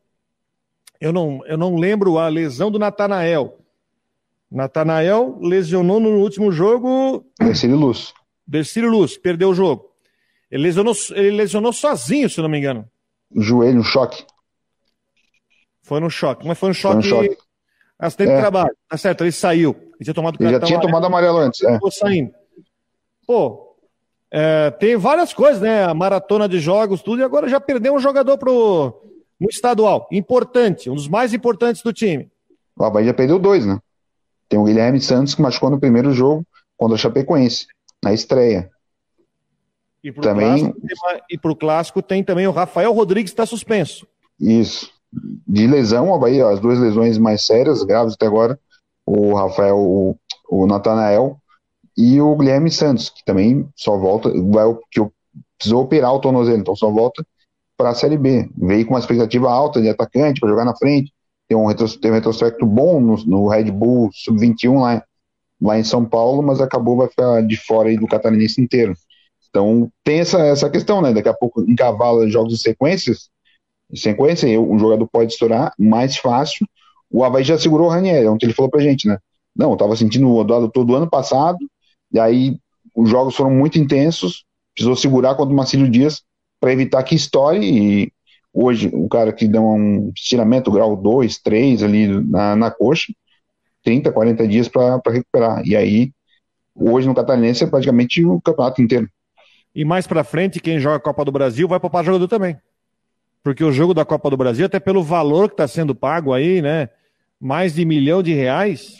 [1.00, 3.58] eu não, eu não lembro a lesão do Natanael.
[4.50, 7.24] Natanael lesionou no último jogo.
[7.38, 8.12] Dercílio Luz.
[8.46, 9.88] Dercílio Luz, perdeu o jogo.
[10.50, 12.86] Ele lesionou, ele lesionou sozinho, se não me engano.
[13.34, 14.26] Joelho, um choque.
[15.82, 17.08] Foi no choque, mas foi um choque.
[17.08, 17.38] Foi um choque.
[17.98, 18.34] Acidente é.
[18.34, 18.76] de trabalho.
[18.88, 19.76] Tá certo, ele saiu.
[19.94, 21.62] Ele tinha tomado ele já tinha amarelo, tomado amarelo antes.
[21.62, 21.78] É.
[21.90, 22.32] saindo.
[23.26, 23.76] Pô,
[24.30, 25.84] é, tem várias coisas, né?
[25.84, 29.09] A maratona de jogos, tudo, e agora já perdeu um jogador pro
[29.40, 30.06] no estadual.
[30.12, 32.30] Importante, um dos mais importantes do time.
[32.76, 33.78] O Havaí já perdeu dois, né?
[34.48, 36.44] Tem o Guilherme Santos que machucou no primeiro jogo
[36.76, 37.66] contra o Chapecoense,
[38.04, 38.70] na estreia.
[40.02, 40.72] E pro, também...
[40.72, 44.06] clássico, e pro clássico tem também o Rafael Rodrigues que está suspenso.
[44.38, 44.90] Isso.
[45.46, 48.58] De lesão, o Havaí, as duas lesões mais sérias, graves até agora,
[49.04, 50.16] o Rafael, o,
[50.48, 51.38] o Natanael
[51.96, 55.00] e o Guilherme Santos, que também só volta, vai, que
[55.58, 57.24] precisou operar o tornozelo, então só volta
[57.80, 58.46] para a Série B.
[58.58, 61.10] Veio com uma expectativa alta de atacante para jogar na frente,
[61.48, 65.02] tem um, tem um retrospecto bom no, no Red Bull Sub-21 lá,
[65.60, 68.92] lá em São Paulo, mas acabou vai ficar de fora aí do catarinense inteiro.
[69.48, 71.14] Então tem essa, essa questão, né?
[71.14, 73.30] Daqui a pouco encavala jogos em sequências,
[73.90, 76.66] em sequência, um jogador pode estourar mais fácil.
[77.10, 79.16] O Havaí já segurou o Ranieri, ontem ele falou pra gente, né?
[79.56, 81.58] Não, eu tava sentindo o Odado todo ano passado,
[82.12, 82.58] e aí
[82.94, 86.22] os jogos foram muito intensos, precisou segurar contra o Marcílio Dias
[86.60, 88.12] para evitar que estoure, e
[88.52, 93.12] hoje o cara que deu um estiramento grau 2, 3 ali na, na coxa,
[93.82, 95.66] 30, 40 dias para recuperar.
[95.66, 96.12] E aí,
[96.74, 99.08] hoje no Catarinense é praticamente o campeonato inteiro.
[99.74, 102.56] E mais para frente, quem joga a Copa do Brasil vai poupar jogador também.
[103.42, 106.60] Porque o jogo da Copa do Brasil, até pelo valor que está sendo pago aí,
[106.60, 106.90] né?
[107.40, 108.96] Mais de milhão de reais.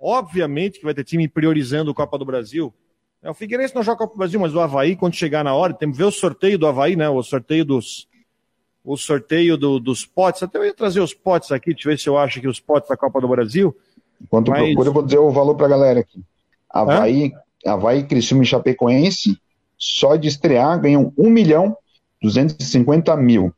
[0.00, 2.74] Obviamente que vai ter time priorizando a Copa do Brasil.
[3.26, 5.74] É, o Figueirense não joga Copa do Brasil, mas o Havaí, quando chegar na hora,
[5.74, 7.08] tem que ver o sorteio do Havaí, né?
[7.08, 8.06] O sorteio dos.
[8.84, 10.44] O sorteio do, dos potes.
[10.44, 12.60] Até eu ia trazer os potes aqui, deixa eu ver se eu acho que os
[12.60, 13.76] potes da Copa do Brasil.
[14.22, 14.62] Enquanto mas...
[14.62, 16.22] procura, eu vou dizer o valor para a galera aqui.
[16.70, 17.32] Havaí,
[17.66, 19.36] Havaí, Criciúma e Chapecoense
[19.76, 21.76] só de estrear ganham 1 milhão
[22.22, 23.52] 250 mil.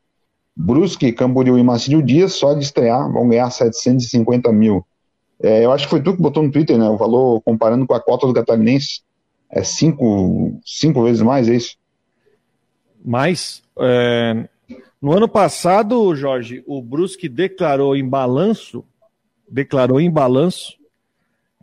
[0.55, 4.83] Brusque, Camboriú e Marcílio Dias, só de estrear, vão ganhar 750 mil.
[5.41, 6.89] É, eu acho que foi tu que botou no Twitter, né?
[6.89, 9.01] O valor comparando com a cota do Catarinense.
[9.51, 11.75] É cinco, cinco vezes mais, é isso?
[13.03, 13.63] Mais.
[13.79, 14.47] É,
[15.01, 18.83] no ano passado, Jorge, o Brusque declarou em balanço,
[19.49, 20.77] declarou em balanço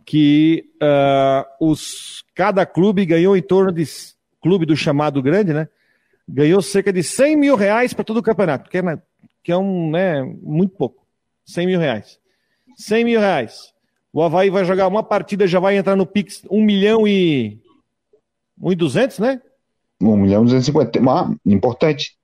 [0.07, 3.83] que uh, os, cada clube ganhou em torno de
[4.41, 5.67] clube do chamado grande, né?
[6.27, 8.81] Ganhou cerca de 100 mil reais para todo o campeonato, que é,
[9.43, 11.05] que é um, né, muito pouco.
[11.45, 12.19] 100 mil reais.
[12.77, 13.73] 100 mil reais.
[14.13, 17.59] O Havaí vai jogar uma partida, já vai entrar no Pix 1 milhão e.
[18.61, 19.41] 1 e 200, né?
[20.01, 21.01] 1 milhão e 250.
[21.01, 22.17] Mas, importante.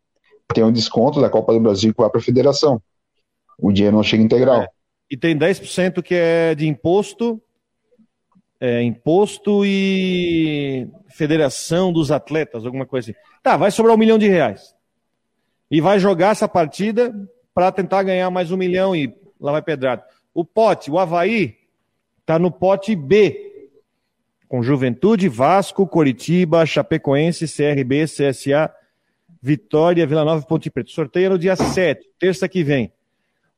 [0.53, 2.81] Tem um desconto da Copa do Brasil que vai para a federação.
[3.57, 4.61] O dinheiro não chega integral.
[4.61, 4.67] É.
[5.09, 7.41] E tem 10% que é de imposto
[8.63, 13.19] é, imposto e federação dos atletas, alguma coisa assim.
[13.43, 14.73] Tá, vai sobrar um milhão de reais.
[15.69, 17.13] E vai jogar essa partida
[17.53, 20.01] para tentar ganhar mais um milhão e lá vai pedrado.
[20.33, 21.57] O pote, o Havaí,
[22.25, 23.52] tá no pote B.
[24.53, 28.71] Com Juventude, Vasco, Coritiba, Chapecoense, CRB, CSA,
[29.41, 30.91] Vitória, Vila Nova e Ponte Preta.
[30.91, 32.93] Sorteio no dia 7, terça que vem.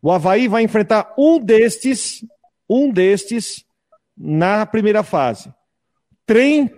[0.02, 2.26] O Havaí vai enfrentar um destes,
[2.70, 3.66] um destes
[4.18, 5.54] na primeira fase.
[6.26, 6.72] Trem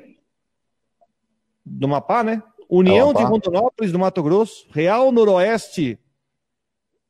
[1.63, 2.41] do Mapá, né?
[2.67, 5.99] União de Rondonópolis, do Mato Grosso, Real Noroeste,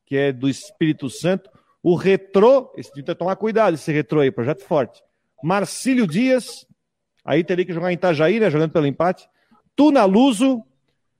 [0.05, 1.49] que é do Espírito Santo,
[1.81, 5.01] o Retrô, esse tem que tomar cuidado, esse Retrô aí, projeto forte.
[5.41, 6.66] Marcílio Dias,
[7.27, 9.29] aí teria que jogar em Itajaí, né, jogando pelo empate.
[9.75, 10.63] Tunaluso,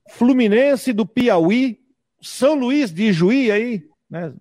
[0.10, 1.82] Fluminense do Piauí,
[2.22, 4.34] São Luís de Juí aí, né,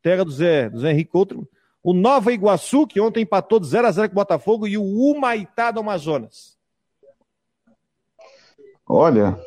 [0.00, 1.46] terra do Zé, do Zé Henrique Outro,
[1.82, 4.82] o Nova Iguaçu, que ontem empatou de 0 a 0 com o Botafogo, e o
[4.82, 6.56] Humaitá do Amazonas.
[8.88, 9.38] Olha,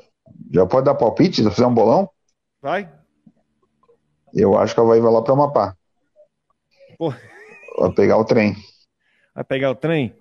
[0.51, 1.43] já pode dar palpite?
[1.43, 2.09] Se fizer um bolão?
[2.61, 2.91] Vai.
[4.33, 5.75] Eu acho que ela vai lá para o Amapá.
[6.97, 7.13] Pô.
[7.79, 8.55] Vai pegar o trem.
[9.33, 10.15] Vai pegar o trem?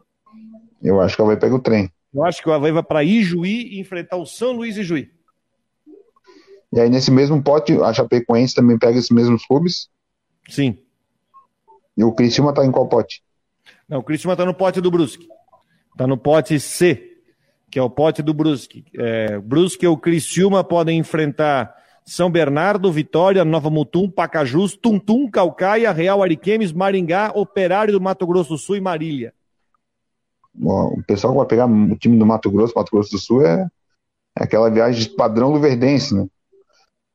[0.85, 1.91] Eu acho que ela vai pegar o trem.
[2.15, 5.11] Eu acho que o Havaí vai para Ijuí e enfrentar o São Luís e Juí.
[6.71, 9.89] E aí, nesse mesmo pote, a Chapecoense também pega esses mesmos clubes?
[10.49, 10.79] Sim.
[11.97, 13.23] E o Criciúma tá em qual pote?
[13.89, 15.27] Não, o Criciúma tá no pote do Brusque.
[15.97, 17.13] Tá no pote C,
[17.71, 18.85] que é o pote do Brusque.
[18.97, 21.75] É, Brusque e o Criciúma podem enfrentar
[22.05, 28.51] São Bernardo, Vitória, Nova Mutum, Pacajus, Tuntum, Calcaia, Real Ariquemes, Maringá, Operário do Mato Grosso
[28.51, 29.33] do Sul e Marília.
[30.61, 33.67] O pessoal que vai pegar o time do Mato Grosso, Mato Grosso do Sul é,
[34.39, 36.27] é aquela viagem padrão Luverdense, né?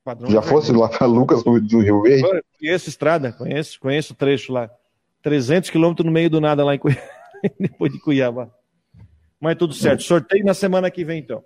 [0.04, 2.24] Padrão Já fosse lá para Lucas do, do, Rio Verde?
[2.24, 4.70] Eu conheço estrada, conheço, conheço o trecho lá.
[5.22, 7.02] 300 quilômetros no meio do nada lá em Cuiabá,
[7.60, 8.50] depois de Cuiabá.
[9.40, 10.04] Mas tudo certo.
[10.04, 11.44] Sorteio na semana que vem, então.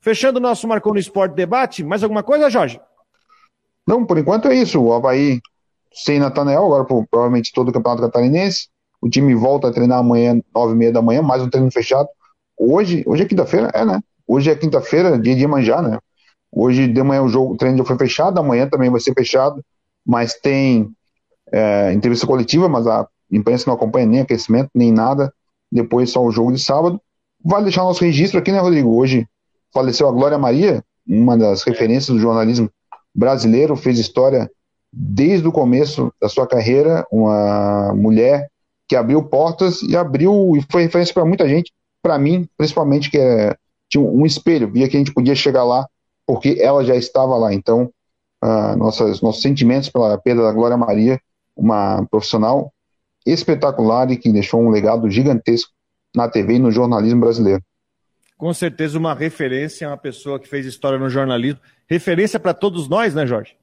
[0.00, 2.80] Fechando o nosso Marcou no Esporte debate, mais alguma coisa, Jorge?
[3.86, 4.80] Não, por enquanto é isso.
[4.80, 5.40] O Havaí
[5.92, 8.68] sem Natanael, agora provavelmente todo o Campeonato Catarinense.
[9.04, 12.08] O time volta a treinar amanhã, nove e meia da manhã, mais um treino fechado.
[12.58, 13.70] Hoje, hoje é quinta-feira?
[13.74, 14.00] É, né?
[14.26, 15.98] Hoje é quinta-feira, dia de manjar, né?
[16.50, 19.62] Hoje de manhã o jogo, o treino já foi fechado, amanhã também vai ser fechado,
[20.06, 20.90] mas tem
[21.52, 25.30] é, entrevista coletiva, mas a imprensa não acompanha nem aquecimento, nem nada.
[25.70, 26.98] Depois só o jogo de sábado.
[27.44, 28.96] Vale deixar nosso registro aqui, né, Rodrigo?
[28.96, 29.28] Hoje
[29.70, 32.70] faleceu a Glória Maria, uma das referências do jornalismo
[33.14, 34.50] brasileiro, fez história
[34.90, 38.48] desde o começo da sua carreira, uma mulher
[38.88, 41.72] que abriu portas e abriu e foi referência para muita gente,
[42.02, 43.56] para mim, principalmente que é,
[43.88, 45.86] tinha um espelho, via que a gente podia chegar lá
[46.26, 47.52] porque ela já estava lá.
[47.52, 47.90] Então,
[48.42, 51.20] uh, nossas, nossos sentimentos pela perda da Glória Maria,
[51.56, 52.72] uma profissional
[53.26, 55.70] espetacular e que deixou um legado gigantesco
[56.14, 57.62] na TV e no jornalismo brasileiro
[58.36, 61.60] com certeza uma referência, uma pessoa que fez história no jornalismo.
[61.88, 63.56] Referência para todos nós, né, Jorge?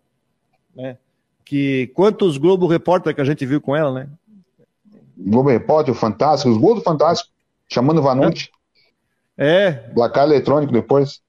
[0.76, 0.98] Né?
[1.46, 4.10] Que quantos Globo Repórter que a gente viu com ela, né?
[5.26, 7.30] Globo Repórter, o Fantástico, os gols do Fantástico,
[7.68, 8.50] chamando o Vanucci.
[9.38, 9.72] É.
[9.72, 11.22] Placar eletrônico depois.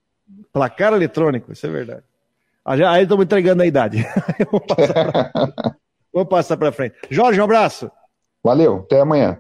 [0.53, 2.03] Placar eletrônico, isso é verdade.
[2.65, 4.07] Ah, aí estamos entregando a idade.
[6.13, 6.95] Vamos passar para frente.
[7.11, 7.91] Jorge, um abraço.
[8.43, 9.39] Valeu, até amanhã.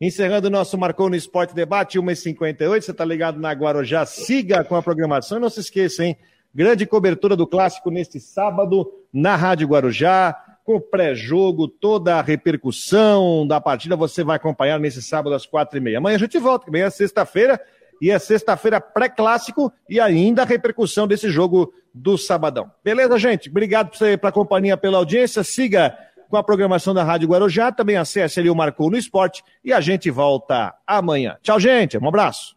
[0.00, 4.76] Encerrando o nosso Marcou no Esporte Debate, 1h58, você está ligado na Guarujá, siga com
[4.76, 6.16] a programação e não se esqueça, hein?
[6.54, 13.60] Grande cobertura do Clássico neste sábado na Rádio Guarujá, com pré-jogo, toda a repercussão da
[13.60, 15.98] partida você vai acompanhar nesse sábado às quatro e meia.
[15.98, 17.60] Amanhã a gente volta, amanhã é sexta-feira,
[18.00, 22.70] e é sexta-feira pré-clássico e ainda a repercussão desse jogo do sabadão.
[22.82, 23.48] Beleza, gente?
[23.48, 25.44] Obrigado pela companhia, pela audiência.
[25.44, 25.96] Siga
[26.28, 27.70] com a programação da Rádio Guarujá.
[27.70, 31.36] Também acesse ali o Marcou no Esporte e a gente volta amanhã.
[31.42, 31.96] Tchau, gente.
[31.96, 32.52] Um abraço.